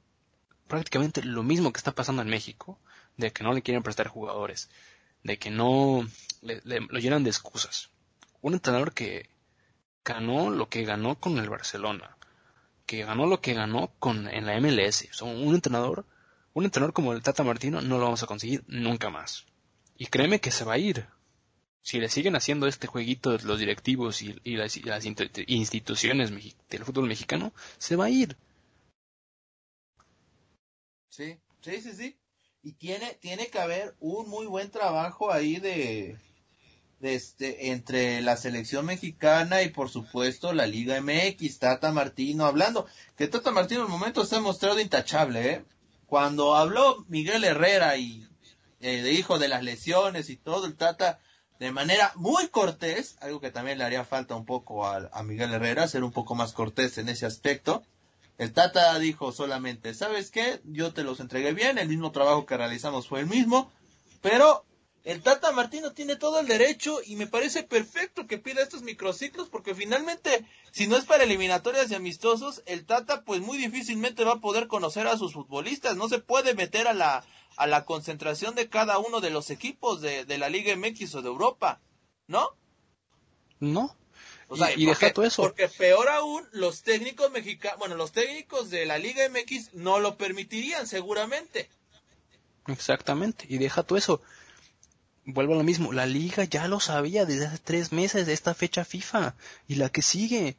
[0.69, 2.79] prácticamente lo mismo que está pasando en México,
[3.17, 4.71] de que no le quieren prestar jugadores,
[5.25, 6.09] de que no
[6.43, 7.91] lo llenan de excusas.
[8.41, 9.29] Un entrenador que
[10.05, 12.17] ganó lo que ganó con el Barcelona,
[12.87, 15.23] que ganó lo que ganó con en la MLS.
[15.23, 16.07] un entrenador,
[16.55, 19.45] un entrenador como el Tata Martino no lo vamos a conseguir nunca más.
[19.97, 21.09] Y créeme que se va a ir,
[21.83, 24.77] si le siguen haciendo este jueguito los directivos y, las,
[25.47, 26.31] instituciones
[26.69, 28.37] del fútbol mexicano, se va a ir.
[31.09, 32.17] Sí, sí, sí, sí.
[32.63, 36.19] Y tiene, tiene que haber un muy buen trabajo ahí de,
[37.01, 42.87] de este, entre la selección mexicana y por supuesto la Liga MX, Tata Martino hablando,
[43.17, 45.65] que Tata Martino en el momento se ha mostrado intachable, ¿eh?
[46.07, 48.27] Cuando habló Miguel Herrera y
[48.81, 51.21] eh, dijo de las lesiones y todo, el Tata
[51.61, 55.87] de manera muy cortés, algo que también le haría falta un poco a, Miguel Herrera,
[55.87, 57.85] ser un poco más cortés en ese aspecto.
[58.39, 60.63] El Tata dijo solamente, ¿sabes qué?
[60.65, 63.71] Yo te los entregué bien, el mismo trabajo que realizamos fue el mismo,
[64.23, 64.65] pero
[65.05, 69.51] el Tata Martino tiene todo el derecho y me parece perfecto que pida estos microciclos
[69.51, 74.33] porque finalmente, si no es para eliminatorias y amistosos, el Tata pues muy difícilmente va
[74.33, 75.99] a poder conocer a sus futbolistas.
[75.99, 77.23] No se puede meter a la,
[77.61, 81.23] a la concentración de cada uno de los equipos de, de la Liga MX o
[81.23, 81.81] de Europa,
[82.27, 82.57] ¿no?
[83.59, 83.95] No.
[84.49, 85.43] O sea, y, deja todo eso.
[85.43, 90.17] Porque peor aún, los técnicos mexicanos, bueno, los técnicos de la Liga MX no lo
[90.17, 91.69] permitirían seguramente.
[92.67, 94.21] Exactamente, y deja todo eso
[95.27, 98.55] vuelvo a lo mismo, la liga ya lo sabía desde hace tres meses de esta
[98.55, 99.35] fecha FIFA
[99.69, 100.57] y la que sigue.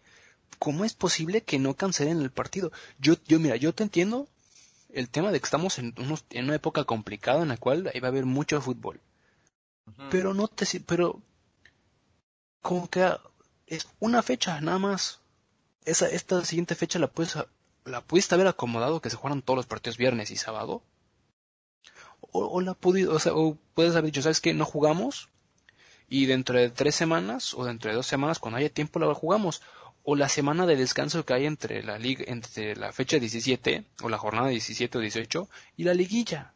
[0.59, 2.71] ¿Cómo es posible que no cancelen el partido?
[2.99, 4.27] Yo, yo mira, yo te entiendo
[4.93, 8.07] el tema de que estamos en, unos, en una época complicada en la cual va
[8.07, 8.99] a haber mucho fútbol.
[10.09, 11.21] Pero no te, pero
[12.61, 13.11] como que
[13.67, 15.19] es una fecha nada más.
[15.85, 17.35] Esa, esta siguiente fecha la puedes,
[17.85, 20.83] la pudiste haber acomodado que se jugaran todos los partidos viernes y sábado
[22.31, 24.53] o, la podido, o, sea, o puedes haber dicho, ¿sabes qué?
[24.53, 25.29] No jugamos
[26.07, 29.61] y dentro de tres semanas o dentro de dos semanas, cuando haya tiempo, la jugamos.
[30.03, 34.09] O la semana de descanso que hay entre la liga, entre la fecha 17 o
[34.09, 36.53] la jornada 17 o 18 y la liguilla.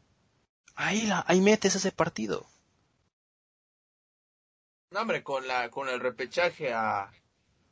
[0.76, 2.46] Ahí la, ahí metes ese partido.
[4.92, 7.12] No, hombre, con la, con el repechaje a,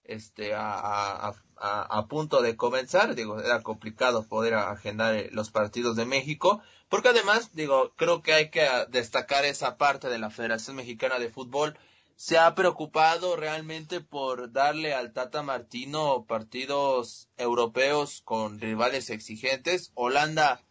[0.04, 5.96] este, a, a, a, punto de comenzar, digo, era complicado poder agendar eh, los partidos
[5.96, 10.76] de México, porque además, digo, creo que hay que destacar esa parte de la Federación
[10.76, 11.78] Mexicana de Fútbol,
[12.16, 19.91] se ha preocupado realmente por darle al Tata Martino partidos europeos con rivales exigentes.
[19.95, 20.61] Holanda,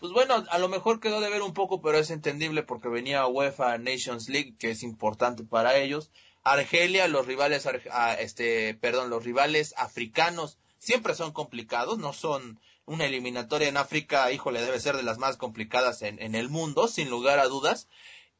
[0.00, 3.26] pues bueno, a lo mejor quedó de ver un poco, pero es entendible porque venía
[3.26, 6.10] UEFA Nations League, que es importante para ellos.
[6.44, 13.04] Argelia, los rivales, ah, este, perdón, los rivales africanos siempre son complicados, no son una
[13.04, 17.08] eliminatoria en África, híjole, debe ser de las más complicadas en, en el mundo, sin
[17.08, 17.88] lugar a dudas.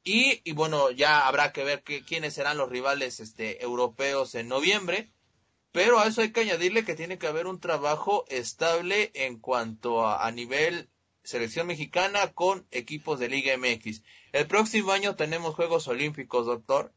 [0.05, 4.49] Y, y bueno, ya habrá que ver que, quiénes serán los rivales este, europeos en
[4.49, 5.13] noviembre.
[5.71, 10.07] Pero a eso hay que añadirle que tiene que haber un trabajo estable en cuanto
[10.07, 10.91] a, a nivel
[11.25, 14.03] selección mexicana con equipos de Liga MX.
[14.33, 16.93] El próximo año tenemos Juegos Olímpicos, doctor,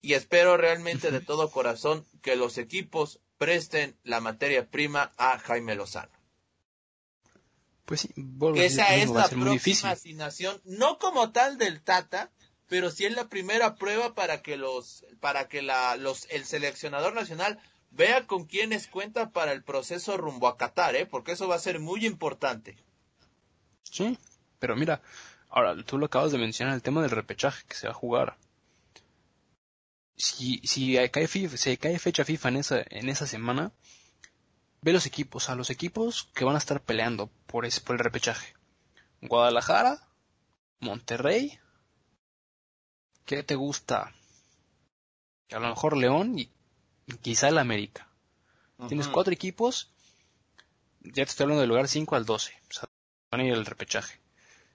[0.00, 5.74] y espero realmente de todo corazón que los equipos presten la materia prima a Jaime
[5.74, 6.15] Lozano.
[7.86, 8.08] Pues sí,
[8.54, 12.30] que esa es la próxima asignación, no como tal del Tata,
[12.66, 17.14] pero sí es la primera prueba para que los, para que la, los, el seleccionador
[17.14, 17.58] nacional
[17.90, 21.06] vea con quiénes cuenta para el proceso rumbo a Qatar, ¿eh?
[21.06, 22.76] porque eso va a ser muy importante.
[23.84, 24.18] Sí,
[24.58, 25.00] pero mira,
[25.48, 28.36] ahora tú lo acabas de mencionar, el tema del repechaje que se va a jugar
[30.16, 33.72] si, si, cae, si cae fecha FIFA en esa, en esa semana,
[34.80, 38.00] ve los equipos, a los equipos que van a estar peleando por, ese, por el
[38.00, 38.54] repechaje.
[39.22, 40.06] Guadalajara,
[40.80, 41.58] Monterrey,
[43.24, 44.12] ¿qué te gusta?
[45.50, 46.50] A lo mejor León y,
[47.22, 48.10] quizá el América.
[48.88, 49.90] Tienes cuatro equipos,
[51.00, 52.90] ya te estoy hablando del lugar 5 al 12, o sea,
[53.30, 54.20] van a ir al repechaje.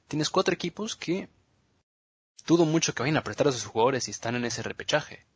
[0.07, 1.29] Tienes cuatro equipos que
[2.47, 5.27] dudo mucho que vayan a apretar a sus jugadores si están en ese repechaje.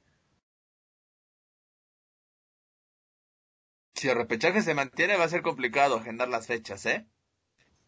[3.94, 7.08] si el repechaje se mantiene, va a ser complicado agendar las fechas, ¿eh?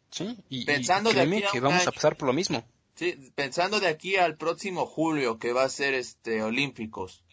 [0.09, 2.63] Sí, y, pensando de aquí que vamos a pasar por lo mismo.
[2.95, 7.23] Sí, pensando de aquí al próximo julio, que va a ser este Olímpicos.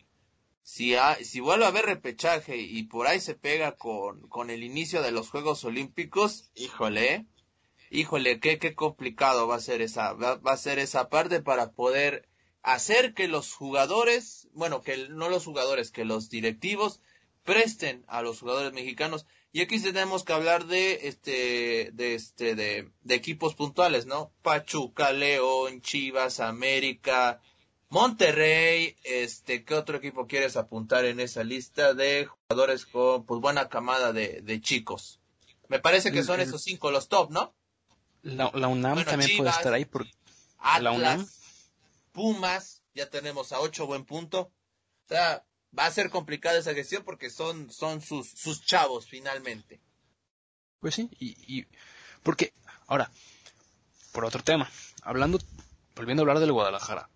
[0.63, 5.03] Si, si vuelve a haber repechaje y por ahí se pega con, con el inicio
[5.03, 7.27] de los Juegos Olímpicos, híjole,
[7.91, 11.73] híjole, qué, qué complicado va a ser esa, va, va a ser esa parte para
[11.73, 12.29] poder
[12.63, 17.01] hacer que los jugadores, bueno, que no los jugadores, que los directivos
[17.45, 19.27] presten a los jugadores mexicanos.
[19.53, 24.33] Y aquí tenemos que hablar de este, de este, de, equipos puntuales, ¿no?
[24.43, 27.41] Pachuca, León, Chivas, América,
[27.89, 33.69] Monterrey, este, ¿qué otro equipo quieres apuntar en esa lista de jugadores con, pues, buena
[33.69, 35.21] camada de, de chicos?
[35.69, 37.55] Me parece que son esos cinco los top, ¿no?
[38.23, 40.07] La, UNAM también puede estar ahí por
[40.81, 41.27] la UNAM.
[42.13, 44.41] Pumas, ya tenemos a ocho buen punto.
[44.41, 45.45] O sea,
[45.79, 49.81] va a ser complicada esa gestión porque son, son sus, sus chavos finalmente.
[50.81, 51.67] Pues sí, y, y
[52.23, 52.53] porque,
[52.87, 53.11] ahora,
[54.13, 54.71] por otro tema,
[55.03, 55.39] hablando,
[55.95, 57.09] volviendo a hablar del Guadalajara.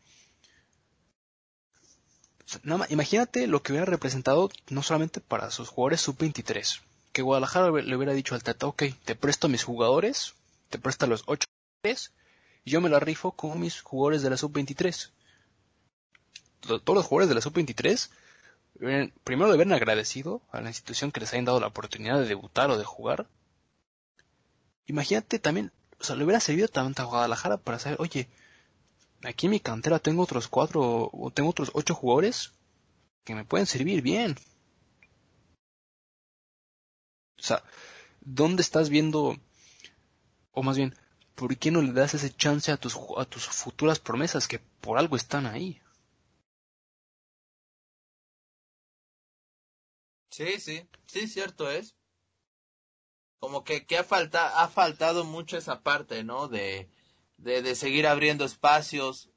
[2.63, 6.81] Nada imagínate lo que hubiera representado no solamente para sus jugadores sub-23,
[7.13, 10.35] que Guadalajara le hubiera dicho al Tata, ok, te presto mis jugadores,
[10.71, 11.47] te presto los 8
[12.65, 15.11] y yo me la rifo con mis jugadores de la sub-23.
[16.61, 18.11] Todos los jugadores de la sub-23
[19.25, 22.79] primero deben agradecido a la institución que les hayan dado la oportunidad de debutar o
[22.79, 23.29] de jugar.
[24.87, 28.29] Imagínate también, o sea, le hubiera servido tanto a Guadalajara para saber, oye,
[29.25, 32.53] aquí en mi cantera tengo otros cuatro, o tengo otros ocho jugadores
[33.25, 34.37] que me pueden servir bien.
[37.39, 37.63] O sea,
[38.21, 39.37] ¿dónde estás viendo,
[40.53, 40.95] o más bien,
[41.35, 44.99] ¿por qué no le das ese chance a tus, a tus futuras promesas que por
[44.99, 45.81] algo están ahí?
[50.39, 51.97] Sí, sí, sí, cierto es.
[53.41, 56.47] Como que, que ha, falta, ha faltado mucho esa parte, ¿no?
[56.47, 56.89] De,
[57.39, 59.31] de, de seguir abriendo espacios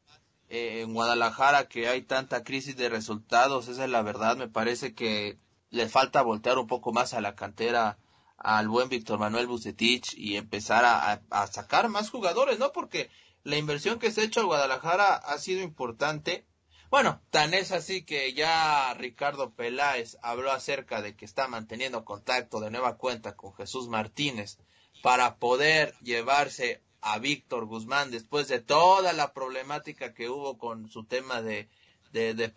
[0.47, 4.37] eh, en Guadalajara, que hay tanta crisis de resultados, esa es la verdad.
[4.37, 5.39] Me parece que
[5.71, 7.97] le falta voltear un poco más a la cantera
[8.37, 12.71] al buen Víctor Manuel Bucetich y empezar a, a, sacar más jugadores, ¿no?
[12.71, 13.09] Porque
[13.43, 16.45] la inversión que se ha hecho a Guadalajara ha sido importante.
[16.91, 22.59] Bueno, tan es así que ya Ricardo Peláez habló acerca de que está manteniendo contacto
[22.59, 24.57] de nueva cuenta con Jesús Martínez
[25.01, 31.05] para poder llevarse a Víctor Guzmán después de toda la problemática que hubo con su
[31.05, 31.69] tema de,
[32.11, 32.53] de, de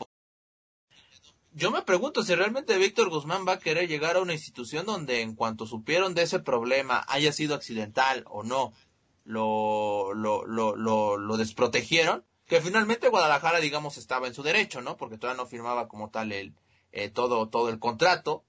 [1.52, 5.20] yo me pregunto si realmente Víctor Guzmán va a querer llegar a una institución donde
[5.20, 8.72] en cuanto supieron de ese problema, haya sido accidental o no,
[9.22, 14.96] lo, lo, lo, lo, lo desprotegieron, que finalmente Guadalajara, digamos, estaba en su derecho, ¿no?
[14.96, 16.54] Porque todavía no firmaba como tal el,
[16.92, 18.44] eh, todo, todo el contrato.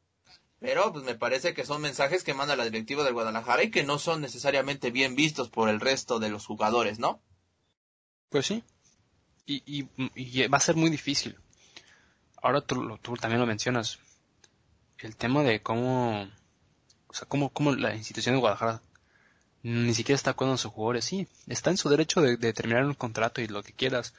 [0.60, 3.84] Pero pues me parece que son mensajes que manda la directiva del Guadalajara y que
[3.84, 7.22] no son necesariamente bien vistos por el resto de los jugadores, ¿no?
[8.30, 8.64] Pues sí.
[9.46, 11.38] Y, y, y va a ser muy difícil
[12.46, 13.98] ahora tú, tú, también lo mencionas,
[15.00, 16.30] el tema de cómo,
[17.08, 18.82] o sea, cómo, cómo la institución de Guadalajara
[19.66, 21.06] ni siquiera está con sus jugadores.
[21.06, 24.14] Sí, está en su derecho de, terminar un contrato y lo que quieras.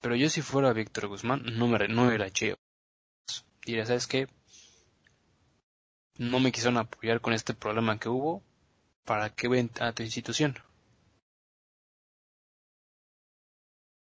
[0.00, 2.56] Pero yo si fuera Víctor Guzmán, no me, no me eché.
[3.64, 4.26] Diría, ¿sabes qué?
[6.18, 8.42] No me quisieron apoyar con este problema que hubo.
[9.04, 10.58] ¿Para qué ven a tu institución?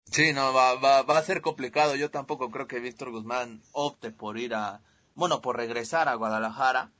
[0.06, 1.96] Sí, no, va, va, va a ser complicado.
[1.96, 4.82] Yo tampoco creo que Víctor Guzmán opte por ir a,
[5.14, 6.91] bueno, por regresar a Guadalajara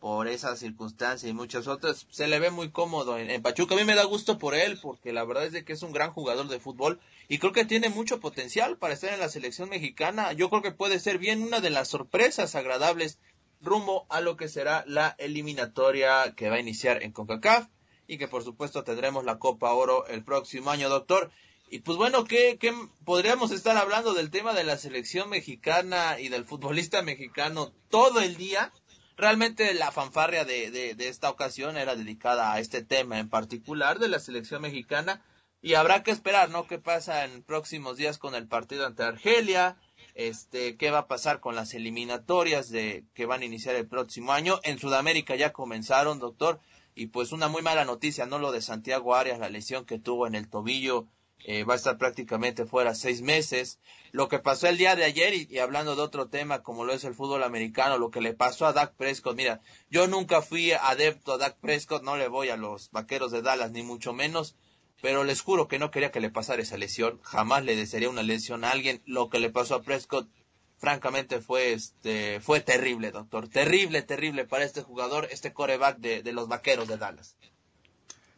[0.00, 2.06] por esa circunstancia y muchas otras.
[2.10, 3.74] Se le ve muy cómodo en, Pachuca.
[3.74, 5.92] A mí me da gusto por él porque la verdad es de que es un
[5.92, 9.68] gran jugador de fútbol y creo que tiene mucho potencial para estar en la selección
[9.68, 10.32] mexicana.
[10.32, 13.18] Yo creo que puede ser bien una de las sorpresas agradables
[13.60, 17.66] rumbo a lo que será la eliminatoria que va a iniciar en CONCACAF
[18.06, 21.30] y que por supuesto tendremos la Copa Oro el próximo año, doctor.
[21.70, 22.72] Y pues bueno, ¿qué, ¿qué,
[23.04, 28.36] podríamos estar hablando del tema de la selección mexicana y del futbolista mexicano todo el
[28.36, 28.72] día?
[29.18, 34.06] Realmente la fanfarria de, de, esta ocasión era dedicada a este tema en particular de
[34.06, 35.24] la selección mexicana
[35.60, 36.68] y habrá que esperar, ¿no?
[36.68, 39.76] ¿Qué pasa en próximos días con el partido ante Argelia?
[40.14, 44.30] Este, ¿qué va a pasar con las eliminatorias de que van a iniciar el próximo
[44.32, 44.60] año?
[44.62, 46.60] En Sudamérica ya comenzaron, doctor,
[46.94, 48.38] y pues una muy mala noticia, ¿no?
[48.38, 51.08] Lo de Santiago Arias, la lesión que tuvo en el tobillo
[51.44, 53.78] eh, va a estar prácticamente fuera seis meses.
[54.10, 57.04] Lo que pasó el día de ayer, y, hablando de otro tema como lo es
[57.04, 59.60] el fútbol americano, lo que le pasó a Dak Prescott, mira,
[59.90, 63.70] yo nunca fui adepto a Dak Prescott, no le voy a los vaqueros de Dallas,
[63.70, 64.56] ni mucho menos,
[65.00, 68.22] pero les juro que no quería que le pasara esa lesión, jamás le desearía una
[68.22, 69.00] lesión a alguien.
[69.06, 70.28] Lo que le pasó a Prescott,
[70.76, 76.32] francamente, fue, este, fue terrible, doctor, terrible, terrible para este jugador, este coreback de, de
[76.32, 77.36] los vaqueros de Dallas.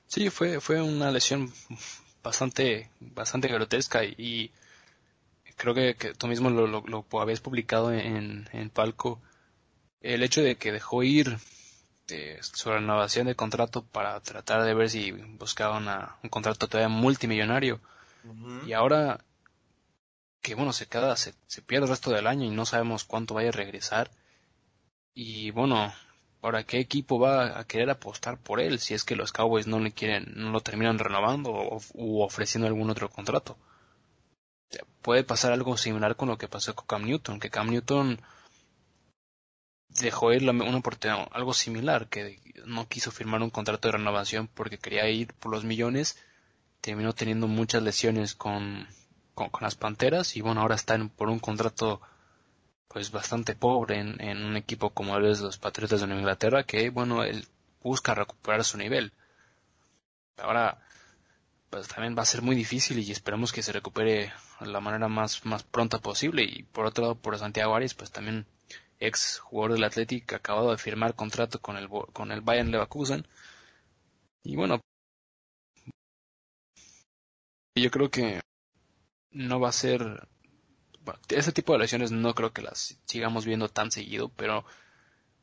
[0.07, 1.53] Sí, fue, fue una lesión
[2.23, 4.53] bastante, bastante grotesca y,
[5.57, 9.21] creo que, tú mismo lo, lo, habías publicado en, en Palco,
[10.01, 11.39] el hecho de que dejó ir
[12.11, 17.81] eh, su renovación de contrato para tratar de ver si buscaba un contrato todavía multimillonario.
[18.67, 19.25] Y ahora
[20.43, 23.35] que bueno se queda se, se, pierde el resto del año y no sabemos cuánto
[23.35, 24.11] vaya a regresar.
[25.15, 25.93] Y bueno
[26.43, 29.79] Ahora, ¿qué equipo va a querer apostar por él si es que los Cowboys no
[29.79, 33.59] le quieren, no lo terminan renovando o, ofreciendo algún otro contrato?
[35.03, 38.21] Puede pasar algo similar con lo que pasó con Cam Newton, que Cam Newton
[40.01, 44.79] dejó ir una oportunidad, algo similar, que no quiso firmar un contrato de renovación porque
[44.79, 46.17] quería ir por los millones,
[46.81, 48.87] terminó teniendo muchas lesiones con,
[49.35, 52.01] con, las Panteras y bueno, ahora está por un contrato
[52.93, 56.91] pues bastante pobre en, en un equipo como el de los Patriotas de Inglaterra que
[56.91, 57.47] bueno él
[57.83, 59.13] busca recuperar su nivel.
[60.39, 60.79] Ahora
[61.71, 65.09] pues también va a ser muy difícil y esperemos que se recupere de la manera
[65.09, 66.43] más más pronta posible.
[66.45, 68.47] Y por otro lado por Santiago Arias pues también
[68.99, 73.27] ex jugador del Athletic acabado de firmar contrato con el con el Bayern Leverkusen.
[74.43, 74.81] Y bueno
[77.77, 78.41] yo creo que
[79.31, 80.29] no va a ser
[81.29, 84.65] ese tipo de lesiones no creo que las sigamos viendo tan seguido, pero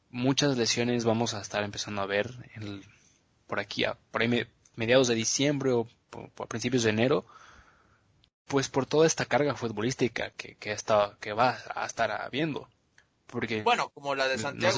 [0.10, 2.34] muchas lesiones vamos a estar empezando a ver
[3.47, 4.22] por aquí, a, por
[4.76, 5.88] mediados de diciembre o
[6.38, 7.26] a principios de enero,
[8.47, 12.68] pues por toda esta carga futbolística que, que, está, que va a estar habiendo.
[13.28, 14.78] Porque, bueno, como la de Santiago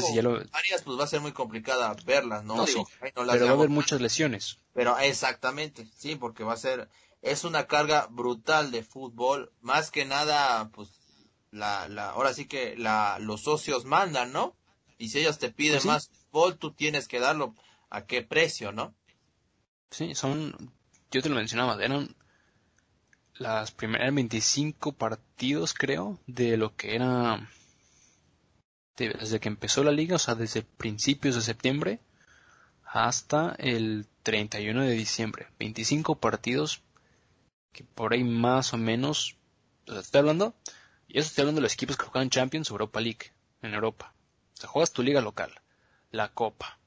[0.54, 2.66] Arias, pues va a ser muy complicada verlas, ¿no?
[3.00, 4.58] pero va a haber muchas lesiones.
[4.74, 6.90] Pero exactamente, sí, porque va a ser,
[7.22, 10.90] es una carga brutal de fútbol, más que nada, pues,
[11.52, 14.56] la, la, ahora sí que la, los socios mandan, ¿no?
[14.98, 17.56] Y si ellos te piden pues más fútbol, tú tienes que darlo
[17.90, 18.94] a qué precio, ¿no?
[19.92, 20.74] Sí, son,
[21.12, 22.16] yo te lo mencionaba, eran
[23.34, 27.50] las primeras 25 partidos, creo, de lo que era
[28.98, 32.02] desde que empezó la liga, o sea, desde principios de septiembre
[32.84, 35.48] hasta el 31 de diciembre.
[35.60, 36.84] 25 partidos
[37.72, 39.38] que por ahí más o menos,
[39.88, 40.56] o sea, estoy hablando,
[41.08, 44.14] y eso estoy hablando de los equipos que juegan Champions Europa League en Europa.
[44.54, 45.54] O sea, juegas tu liga local,
[46.12, 46.80] la Copa,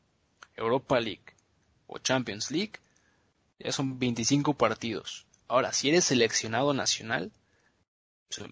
[0.56, 1.34] Europa League
[1.86, 2.74] o Champions League,
[3.58, 5.26] ya son 25 partidos.
[5.48, 7.32] Ahora, si eres seleccionado nacional,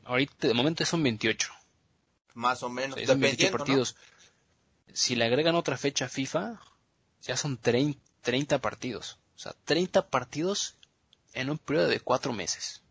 [0.04, 1.52] ahorita de momento son 28.
[2.34, 2.98] Más o menos.
[3.06, 3.96] son 28 partidos.
[4.92, 6.60] Si le agregan otra fecha FIFA,
[7.22, 9.18] ya son 30 partidos.
[9.36, 10.76] O sea, 30 partidos
[11.32, 12.82] en un periodo de 4 meses.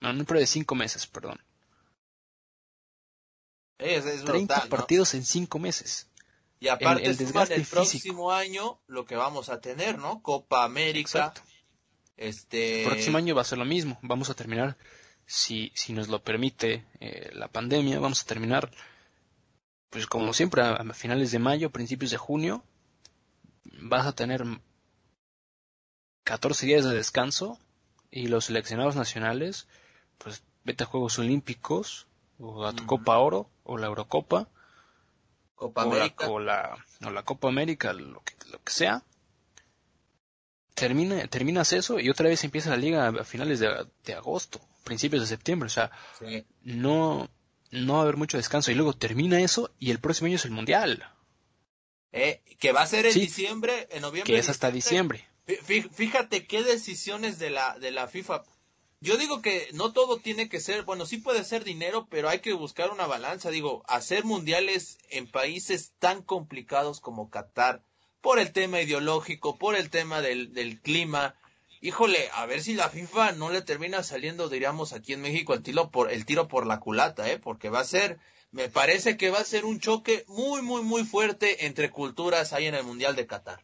[0.00, 1.40] No, en un periodo de 5 meses, perdón.
[3.78, 6.08] Es, es 30 partidos en 5 meses.
[6.58, 10.22] Y aparte, el, desgaste el próximo año lo que vamos a tener, ¿no?
[10.22, 11.34] Copa América.
[12.16, 12.82] Este...
[12.82, 13.98] El próximo año va a ser lo mismo.
[14.02, 14.78] Vamos a terminar,
[15.26, 18.70] si, si nos lo permite eh, la pandemia, vamos a terminar,
[19.90, 22.64] pues como siempre, a, finales de mayo, principios de junio.
[23.64, 24.42] Vas a tener
[26.26, 27.60] 14 días de descanso
[28.10, 29.68] y los seleccionados nacionales,
[30.18, 32.08] pues vete a Juegos Olímpicos
[32.40, 34.48] o a tu Copa Oro o la Eurocopa.
[35.54, 36.28] Copa América.
[36.28, 39.04] o, la, o la Copa América, lo que, lo que sea
[40.74, 45.28] termina, terminas eso y otra vez empieza la liga a finales de, agosto, principios de
[45.28, 45.68] septiembre.
[45.68, 45.92] O sea,
[46.62, 47.30] no,
[47.70, 48.72] no va a haber mucho descanso.
[48.72, 51.08] Y luego termina eso y el próximo año es el mundial.
[52.10, 54.34] Eh, que va a ser en diciembre, en noviembre.
[54.34, 55.24] Que es hasta diciembre.
[55.46, 58.42] Fíjate qué decisiones de la, de la FIFA.
[59.00, 62.40] Yo digo que no todo tiene que ser, bueno, sí puede ser dinero, pero hay
[62.40, 63.50] que buscar una balanza.
[63.50, 67.84] Digo, hacer mundiales en países tan complicados como Qatar,
[68.20, 71.36] por el tema ideológico, por el tema del, del clima.
[71.80, 75.62] Híjole, a ver si la FIFA no le termina saliendo, diríamos aquí en México, el
[75.62, 77.38] tiro por, el tiro por la culata, ¿eh?
[77.38, 78.18] Porque va a ser,
[78.50, 82.66] me parece que va a ser un choque muy, muy, muy fuerte entre culturas ahí
[82.66, 83.62] en el Mundial de Qatar.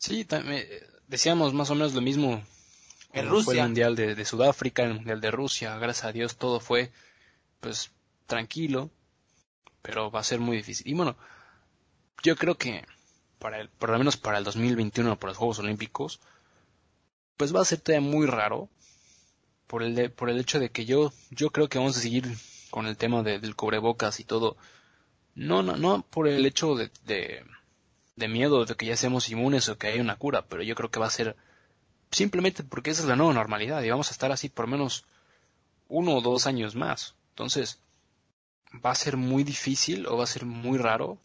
[0.00, 0.26] Sí,
[1.08, 2.42] decíamos más o menos lo mismo.
[3.12, 3.44] En Rusia.
[3.44, 5.76] Fue el Mundial de, de, Sudáfrica, el Mundial de Rusia.
[5.76, 6.90] Gracias a Dios todo fue,
[7.60, 7.90] pues,
[8.26, 8.90] tranquilo.
[9.82, 10.88] Pero va a ser muy difícil.
[10.88, 11.16] Y bueno,
[12.22, 12.86] yo creo que
[13.38, 16.20] para el, por lo menos para el 2021, para los Juegos Olímpicos,
[17.36, 18.70] pues va a ser todavía muy raro
[19.66, 22.26] por el, por el hecho de que yo, yo creo que vamos a seguir
[22.70, 24.56] con el tema del cubrebocas y todo.
[25.34, 27.44] No, no, no por el hecho de, de,
[28.20, 30.90] de miedo de que ya seamos inmunes o que haya una cura, pero yo creo
[30.90, 31.36] que va a ser
[32.12, 35.04] simplemente porque esa es la nueva normalidad y vamos a estar así por menos
[35.88, 37.14] uno o dos años más.
[37.30, 37.80] Entonces,
[38.84, 41.18] va a ser muy difícil o va a ser muy raro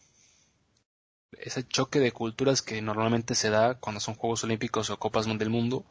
[1.38, 5.50] ese choque de culturas que normalmente se da cuando son Juegos Olímpicos o Copas del
[5.50, 5.84] Mundo,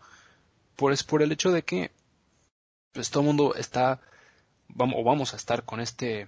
[0.75, 1.91] pues por el hecho de que
[2.91, 4.01] pues todo el mundo está
[4.67, 6.27] vamos, o vamos a estar con este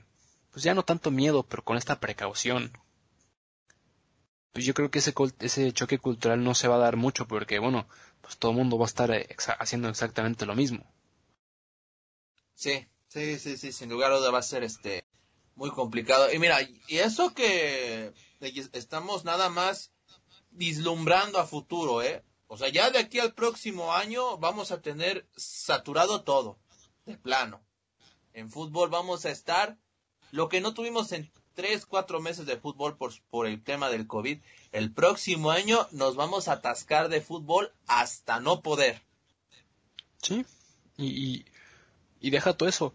[0.52, 2.72] pues ya no tanto miedo, pero con esta precaución.
[4.54, 7.60] Pues yo creo que ese, ese choque cultural no se va a dar mucho porque
[7.60, 7.88] bueno,
[8.22, 9.12] pues todo el mundo va a estar
[9.60, 10.86] haciendo exactamente lo mismo.
[12.56, 15.06] Sí, sí, sí, sí, sin lugar a duda va a ser este
[15.56, 16.32] muy complicado.
[16.34, 18.14] Y mira, y eso que
[18.74, 19.92] estamos nada más
[20.52, 22.24] vislumbrando a futuro, ¿eh?
[22.48, 26.60] O sea, ya de aquí al próximo año vamos a tener saturado todo,
[27.06, 27.62] de plano.
[28.34, 29.78] En fútbol vamos a estar,
[30.32, 34.06] lo que no tuvimos en tres, cuatro meses de fútbol por, por el tema del
[34.06, 34.40] COVID,
[34.72, 39.02] el próximo año nos vamos a atascar de fútbol hasta no poder.
[40.22, 40.46] Sí,
[40.98, 41.46] y,
[42.20, 42.94] y, deja todo eso.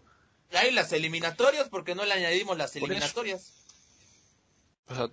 [0.53, 3.51] Hay las eliminatorias, porque no le añadimos las eliminatorias.
[4.87, 5.09] O sea,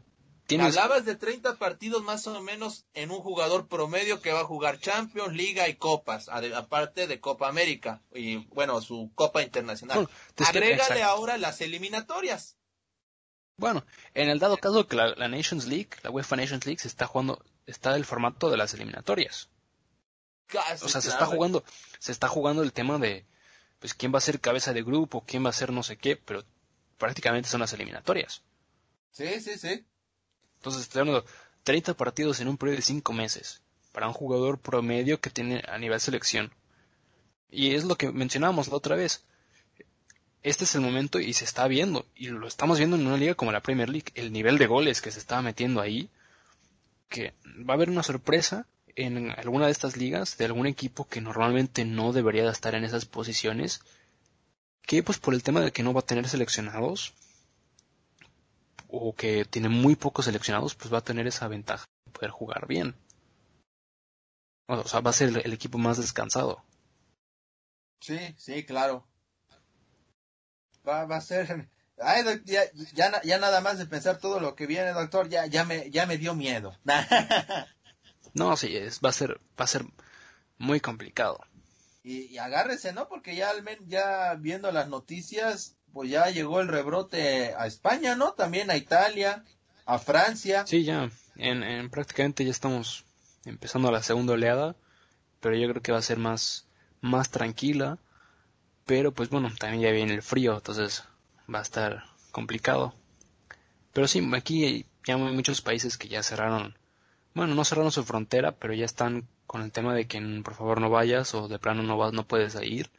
[0.58, 4.78] Hablabas de 30 partidos más o menos en un jugador promedio que va a jugar
[4.78, 10.08] Champions, Liga y Copas, aparte de Copa América y bueno, su Copa Internacional.
[10.36, 12.59] Agrégale ahora las eliminatorias.
[13.60, 13.84] Bueno,
[14.14, 17.44] en el dado caso que la, Nations League, la UEFA Nations League se está jugando,
[17.66, 19.50] está el formato de las eliminatorias.
[20.82, 21.62] o sea, se está jugando,
[21.98, 23.26] se está jugando el tema de,
[23.78, 26.16] pues quién va a ser cabeza de grupo, quién va a ser no sé qué,
[26.16, 26.42] pero
[26.96, 28.42] prácticamente son las eliminatorias.
[29.10, 29.84] Sí, sí, sí.
[30.56, 31.26] Entonces, hablando
[31.64, 33.60] 30 partidos en un periodo de 5 meses
[33.92, 36.50] para un jugador promedio que tiene a nivel selección.
[37.50, 39.26] Y es lo que mencionábamos la otra vez.
[40.42, 42.06] Este es el momento y se está viendo.
[42.14, 44.12] Y lo estamos viendo en una liga como la Premier League.
[44.14, 46.08] El nivel de goles que se está metiendo ahí.
[47.08, 47.34] Que
[47.68, 48.66] va a haber una sorpresa
[48.96, 52.84] en alguna de estas ligas de algún equipo que normalmente no debería de estar en
[52.84, 53.82] esas posiciones.
[54.82, 57.12] Que pues por el tema de que no va a tener seleccionados.
[58.88, 60.74] O que tiene muy pocos seleccionados.
[60.74, 62.94] Pues va a tener esa ventaja de poder jugar bien.
[64.68, 66.62] O sea, va a ser el equipo más descansado.
[68.00, 69.09] Sí, sí, claro.
[70.86, 71.68] Va, va a ser...
[72.02, 72.62] Ay, ya,
[72.94, 76.06] ya, ya, nada más de pensar todo lo que viene, doctor, ya, ya, me, ya
[76.06, 76.74] me dio miedo.
[78.34, 79.84] no, sí, es, va, a ser, va a ser
[80.56, 81.40] muy complicado.
[82.02, 83.06] Y, y agárrese, ¿no?
[83.06, 88.32] Porque ya, al ya viendo las noticias, pues ya llegó el rebrote a España, ¿no?
[88.32, 89.44] También a Italia,
[89.84, 90.66] a Francia.
[90.66, 93.04] Sí, ya, en, en prácticamente ya estamos
[93.44, 94.74] empezando la segunda oleada,
[95.40, 96.66] pero yo creo que va a ser más
[97.00, 97.98] más tranquila,
[98.86, 101.04] pero pues bueno, también ya viene el frío, entonces
[101.52, 102.94] va a estar complicado.
[103.92, 106.76] Pero sí, aquí ya hay muchos países que ya cerraron,
[107.34, 110.80] bueno, no cerraron su frontera, pero ya están con el tema de que por favor
[110.80, 112.90] no vayas o de plano no vas, no puedes ir.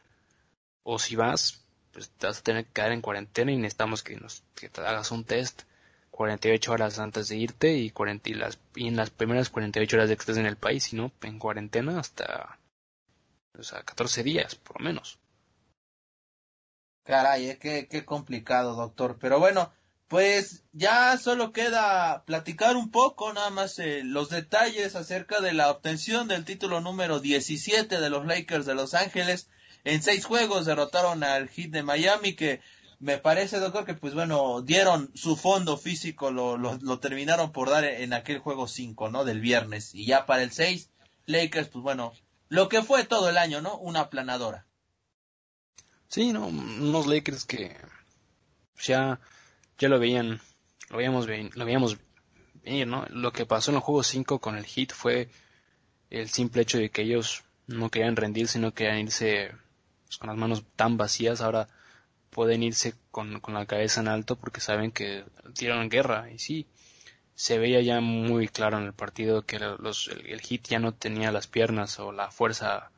[0.82, 4.16] O si vas, pues te vas a tener que quedar en cuarentena y necesitamos que,
[4.16, 5.62] nos, que te hagas un test
[6.10, 10.08] 48 horas antes de irte y, 40, y, las, y en las primeras 48 horas
[10.08, 12.58] de que estés en el país, si no, en cuarentena hasta
[13.58, 15.18] o sea, 14 días, por lo menos.
[17.04, 19.18] Caray, eh, qué, complicado, doctor.
[19.20, 19.72] Pero bueno,
[20.08, 25.70] pues ya solo queda platicar un poco, nada más eh, los detalles acerca de la
[25.70, 29.48] obtención del título número 17 de los Lakers de Los Ángeles.
[29.84, 32.60] En seis juegos derrotaron al Heat de Miami, que
[33.00, 37.68] me parece, doctor, que pues bueno, dieron su fondo físico, lo, lo, lo terminaron por
[37.68, 39.24] dar en aquel juego 5, ¿no?
[39.24, 39.92] Del viernes.
[39.92, 40.88] Y ya para el 6,
[41.26, 42.12] Lakers, pues bueno,
[42.48, 43.76] lo que fue todo el año, ¿no?
[43.78, 44.66] Una aplanadora.
[46.12, 46.46] Sí, ¿no?
[46.48, 47.74] Unos Lakers que
[48.82, 49.18] ya,
[49.78, 50.42] ya lo veían,
[50.90, 51.96] lo veíamos, lo veíamos
[52.62, 53.06] venir, ¿no?
[53.08, 55.30] Lo que pasó en el juego 5 con el Heat fue
[56.10, 59.52] el simple hecho de que ellos no querían rendirse, no querían irse
[60.04, 61.68] pues, con las manos tan vacías, ahora
[62.28, 66.66] pueden irse con, con la cabeza en alto porque saben que tiraron guerra, y sí,
[67.34, 71.32] se veía ya muy claro en el partido que los, el, hit ya no tenía
[71.32, 72.91] las piernas o la fuerza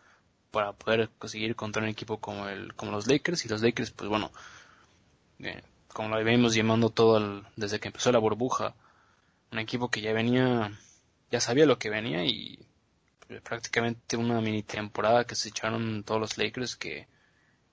[0.54, 3.44] para poder conseguir contra un equipo como el como los Lakers.
[3.44, 4.30] Y los Lakers pues bueno
[5.40, 8.74] eh, como lo venimos llamando todo desde que empezó la burbuja
[9.52, 10.72] un equipo que ya venía
[11.30, 12.58] ya sabía lo que venía y
[13.42, 17.08] prácticamente una mini temporada que se echaron todos los Lakers que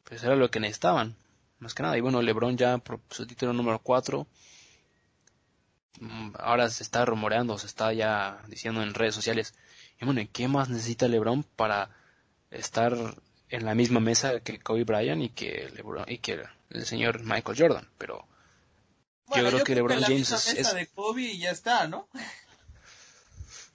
[0.04, 1.16] pues era lo que necesitaban
[1.60, 1.98] más que nada.
[1.98, 4.28] Y bueno LeBron ya por su título número 4
[6.02, 9.54] Mm, ahora se está rumoreando, se está ya diciendo en redes sociales,
[10.02, 11.90] y bueno, ¿qué más necesita LeBron para
[12.52, 12.96] estar
[13.50, 17.58] en la misma mesa que Kobe Bryant y que LeBron y que el señor Michael
[17.58, 17.90] Jordan?
[17.98, 18.28] Pero
[19.36, 22.08] yo creo que LeBron James es, de Kobe y ya está, ¿no?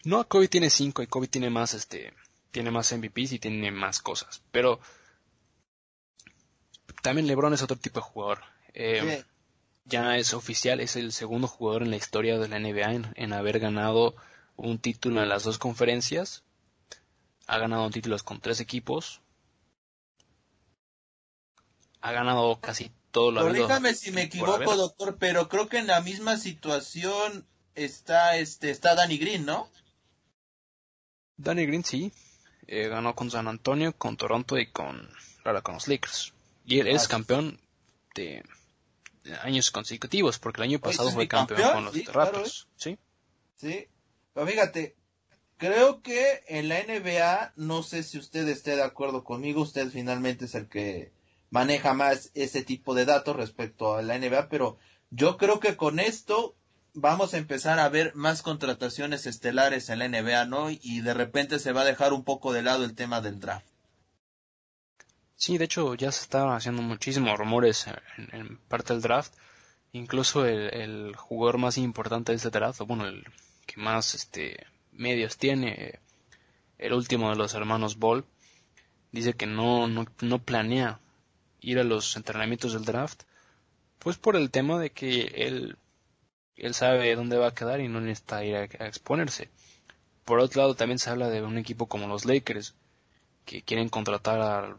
[0.04, 2.12] No, Kobe tiene cinco y Kobe tiene más, este,
[2.52, 4.78] tiene más MVPs y tiene más cosas, pero
[7.02, 8.40] también LeBron es otro tipo de jugador.
[8.72, 9.24] Eh,
[9.84, 13.60] ya es oficial, es el segundo jugador en la historia de la NBA en, haber
[13.60, 14.16] ganado
[14.56, 16.42] un título en las dos conferencias.
[17.46, 19.20] Ha ganado títulos con tres equipos.
[22.00, 26.00] Ha ganado casi todo lo Corríjame si me equivoco, doctor, pero creo que en la
[26.00, 29.68] misma situación está este está Danny Green, ¿no?
[31.36, 32.12] Danny Green sí.
[32.66, 35.08] Eh, ganó con San Antonio, con Toronto y con,
[35.44, 36.32] ahora con los Lakers.
[36.64, 37.60] Y él es campeón
[38.14, 38.42] de
[39.42, 42.98] años consecutivos, porque el año pasado fue campeón, con los Raptors, ¿sí?
[43.56, 43.86] Sí,
[44.34, 44.96] pero fíjate,
[45.56, 50.46] creo que en la NBA, no sé si usted esté de acuerdo conmigo, usted finalmente
[50.46, 51.12] es el que
[51.50, 54.78] maneja más ese tipo de datos respecto a la NBA, pero
[55.10, 56.54] yo creo que con esto
[56.96, 60.70] vamos a empezar a ver más contrataciones estelares en la NBA, ¿no?
[60.70, 63.66] Y de repente se va a dejar un poco de lado el tema del draft.
[65.36, 67.86] Sí, de hecho ya se estaban haciendo muchísimos rumores
[68.32, 69.34] en, parte del draft.
[69.92, 73.24] Incluso el, jugador más importante de este draft, bueno, el
[73.66, 74.66] que más este,
[74.96, 76.00] medios tiene,
[76.78, 78.24] el último de los hermanos Ball,
[79.12, 81.00] dice que no, no, no planea
[81.60, 83.22] ir a los entrenamientos del draft,
[83.98, 85.78] pues por el tema de que él,
[86.56, 89.50] él sabe dónde va a quedar y no necesita ir a, a exponerse.
[90.24, 92.74] Por otro lado, también se habla de un equipo como los Lakers,
[93.44, 94.76] que quieren contratar al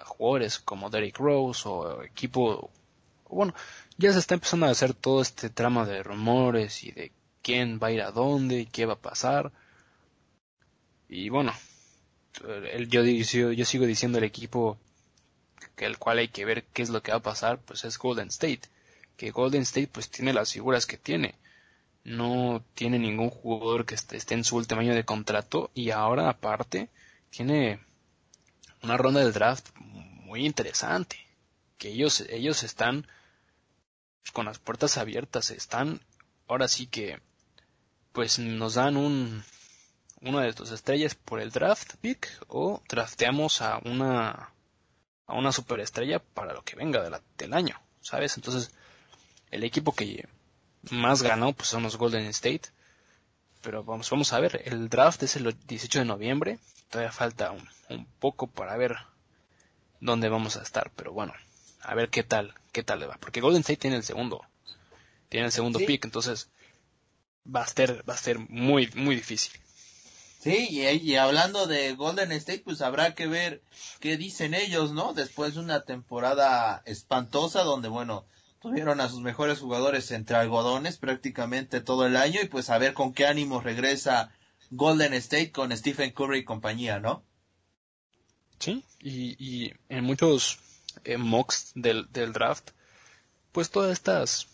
[0.00, 2.70] jugadores como Derrick Rose o equipo,
[3.28, 3.54] bueno,
[3.96, 7.12] ya se está empezando a hacer todo este trama de rumores y de
[7.42, 9.52] quién va a ir a dónde qué va a pasar.
[11.08, 11.52] Y bueno,
[12.88, 13.04] yo,
[13.64, 14.78] sigo diciendo el equipo
[15.76, 17.98] que el cual hay que ver qué es lo que va a pasar, pues es
[17.98, 18.62] Golden State.
[19.16, 21.34] Que Golden State pues tiene las figuras que tiene.
[22.04, 26.28] No tiene ningún jugador que esté, esté en su último año de contrato y ahora
[26.28, 26.88] aparte
[27.30, 27.80] tiene
[28.82, 31.16] una ronda del draft muy interesante.
[31.78, 33.06] Que ellos, ellos están
[34.32, 36.00] con las puertas abiertas, están
[36.48, 37.20] ahora sí que
[38.12, 39.44] pues nos dan un
[40.20, 44.52] una de tus estrellas por el draft pick o drafteamos a una
[45.26, 48.36] a una superestrella para lo que venga de del año, ¿sabes?
[48.36, 48.72] Entonces,
[49.50, 50.28] el equipo que
[50.90, 52.62] más ganó pues son los Golden State.
[53.62, 56.58] Pero vamos, vamos a ver, el draft es el 18 de noviembre,
[56.90, 58.96] todavía falta un, un poco para ver
[60.00, 61.32] dónde vamos a estar, pero bueno,
[61.80, 64.44] a ver qué tal, qué tal le va, porque Golden State tiene el segundo,
[65.28, 66.50] tiene el segundo pick, entonces
[67.44, 69.52] va a ser, va a ser muy, muy difícil.
[70.42, 73.62] Sí, y, hablando de Golden State, pues habrá que ver
[74.00, 75.14] qué dicen ellos, ¿no?
[75.14, 78.26] Después de una temporada espantosa donde, bueno,
[78.60, 82.92] tuvieron a sus mejores jugadores entre algodones prácticamente todo el año y pues a ver
[82.92, 84.32] con qué ánimo regresa
[84.70, 87.24] Golden State con Stephen Curry y compañía, ¿no?
[88.58, 90.58] Sí, y, y en muchos
[91.04, 92.70] eh, mocks del, del draft,
[93.52, 94.48] pues todas estas,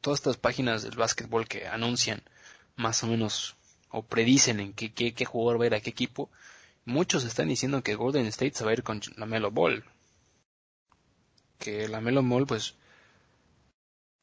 [0.00, 2.22] todas estas páginas del básquetbol que anuncian
[2.76, 3.56] más o menos
[3.90, 6.30] o predicen en qué, qué, jugador va a ir a qué equipo,
[6.84, 9.84] muchos están diciendo que Golden State se va a ir con la Melo Ball.
[11.58, 12.76] Que la Melo Ball, pues,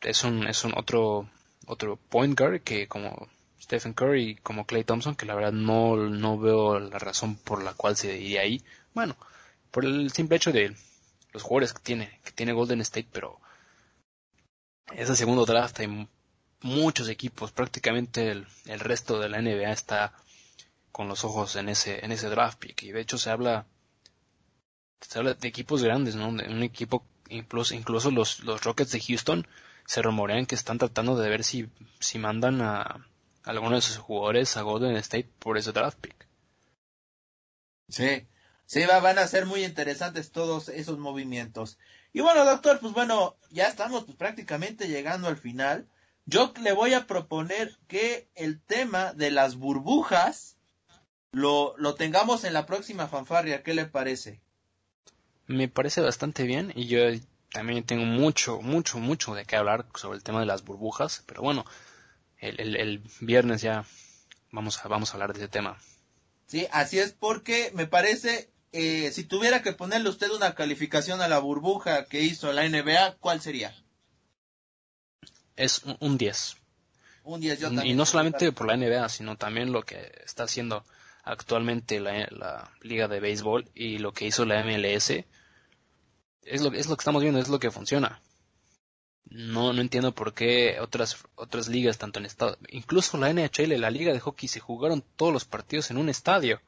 [0.02, 1.30] es un, es un otro,
[1.66, 3.28] otro point guard que como
[3.62, 7.74] Stephen Curry como Clay Thompson, que la verdad no, no veo la razón por la
[7.74, 8.64] cual se iría ahí.
[8.94, 9.18] Bueno,
[9.72, 10.76] por el simple hecho de
[11.34, 13.40] los jugadores que tiene, que tiene Golden State, pero
[14.94, 16.08] ese segundo draft hay
[16.62, 20.14] muchos equipos, prácticamente el, resto de la NBA está
[20.92, 22.84] con los ojos en ese, en ese draft pick.
[22.84, 23.66] Y de hecho se habla,
[25.02, 26.32] se habla de equipos grandes, ¿no?
[26.34, 29.48] De un equipo, incluso, incluso los, los Rockets de Houston
[29.86, 31.70] se rumorean que están tratando de ver si,
[32.00, 33.06] si mandan a, a
[33.46, 36.28] alguno de sus jugadores a Golden State por ese draft pick.
[37.90, 38.28] Sí,
[38.66, 41.78] sí, va, van a ser muy interesantes todos esos movimientos.
[42.18, 45.88] Y bueno, doctor, pues bueno, ya estamos pues, prácticamente llegando al final.
[46.26, 50.57] Yo le voy a proponer que el tema de las burbujas
[51.31, 53.61] lo, lo tengamos en la próxima fanfarria.
[53.61, 54.41] ¿Qué le parece?
[55.45, 57.02] Me parece bastante bien y yo
[57.52, 61.44] también tengo mucho, mucho, mucho de qué hablar sobre el tema de las burbujas, pero
[61.44, 61.65] bueno,
[62.39, 63.85] el, el, viernes ya
[64.52, 65.77] vamos a, vamos a hablar de ese tema.
[66.48, 71.28] Sí, así es porque me parece, eh, si tuviera que ponerle usted una calificación a
[71.28, 73.76] la burbuja que hizo la NBA, ¿cuál sería?
[75.58, 76.58] es un 10.
[77.24, 80.86] Un 10 yo Y no solamente por la NBA, sino también lo que está haciendo
[81.24, 85.26] actualmente la, Liga de Béisbol y lo que hizo la MLS.
[86.44, 88.22] Es lo, es lo que estamos viendo, es lo que funciona.
[89.26, 93.91] No, no entiendo por qué otras, otras ligas, tanto en estado, incluso la NHL, la
[93.91, 96.62] liga de hockey, se jugaron todos los partidos en un estadio.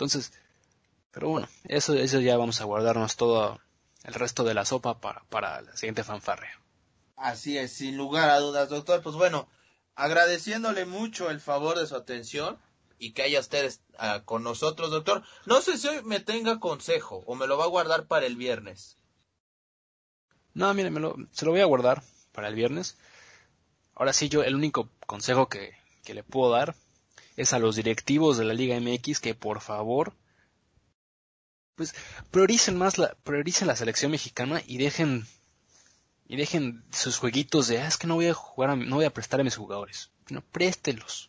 [0.00, 0.32] Entonces,
[1.10, 3.60] pero bueno, eso, eso ya vamos a guardarnos todo
[4.02, 6.58] el resto de la sopa para, para la siguiente fanfarria.
[7.16, 9.02] Así es, sin lugar a dudas, doctor.
[9.02, 9.46] Pues bueno,
[9.96, 12.58] agradeciéndole mucho el favor de su atención
[12.98, 15.22] y que haya ustedes ah, con nosotros, doctor.
[15.44, 18.36] No sé si hoy me tenga consejo o me lo va a guardar para el
[18.36, 18.96] viernes.
[20.54, 22.02] No, mire, me lo, se lo voy a guardar
[22.32, 22.96] para el viernes.
[23.94, 25.74] Ahora sí, yo el único consejo que,
[26.04, 26.74] que le puedo dar
[27.40, 30.14] es a los directivos de la Liga MX que por favor
[31.74, 31.94] pues
[32.30, 35.26] prioricen más la prioricen la selección mexicana y dejen
[36.30, 39.12] y dejen sus jueguitos de, ah, es que no voy a jugar, no voy a
[39.12, 40.12] prestar a mis jugadores.
[40.28, 41.28] No, préstelos.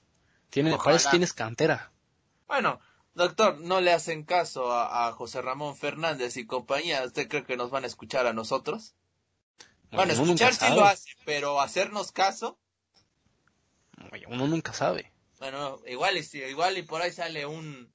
[0.52, 1.92] Tienen, para eso tienes cantera.
[2.46, 2.80] Bueno,
[3.16, 7.04] doctor, no le hacen caso a, José Ramón Fernández y compañía.
[7.04, 8.94] ¿Usted cree que nos van a escuchar a nosotros?
[9.90, 12.60] Bueno, escuchar sí lo hace, pero hacernos caso.
[14.28, 15.11] uno nunca sabe.
[15.42, 17.92] Bueno, igual y, igual y por ahí sale un,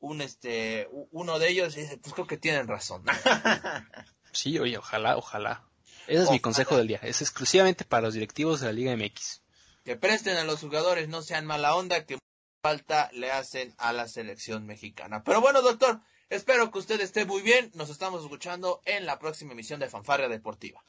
[0.00, 3.04] un este, uno de ellos y dice, pues creo que tienen razón.
[4.32, 5.68] sí, oye, ojalá, ojalá.
[6.06, 6.98] Ese es mi consejo del día.
[7.02, 9.42] Es exclusivamente para los directivos de la Liga MX.
[9.84, 12.16] Que presten a los jugadores, no sean mala onda, que
[12.62, 15.22] falta le hacen a la selección mexicana.
[15.24, 16.00] Pero bueno, doctor,
[16.30, 17.70] espero que usted esté muy bien.
[17.74, 20.82] Nos estamos escuchando en la próxima emisión de Fanfarria Deportiva.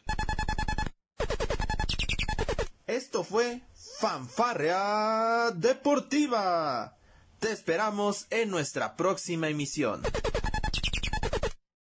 [2.88, 3.62] Esto fue
[4.00, 6.96] Fanfarria Deportiva.
[7.40, 10.02] Te esperamos en nuestra próxima emisión.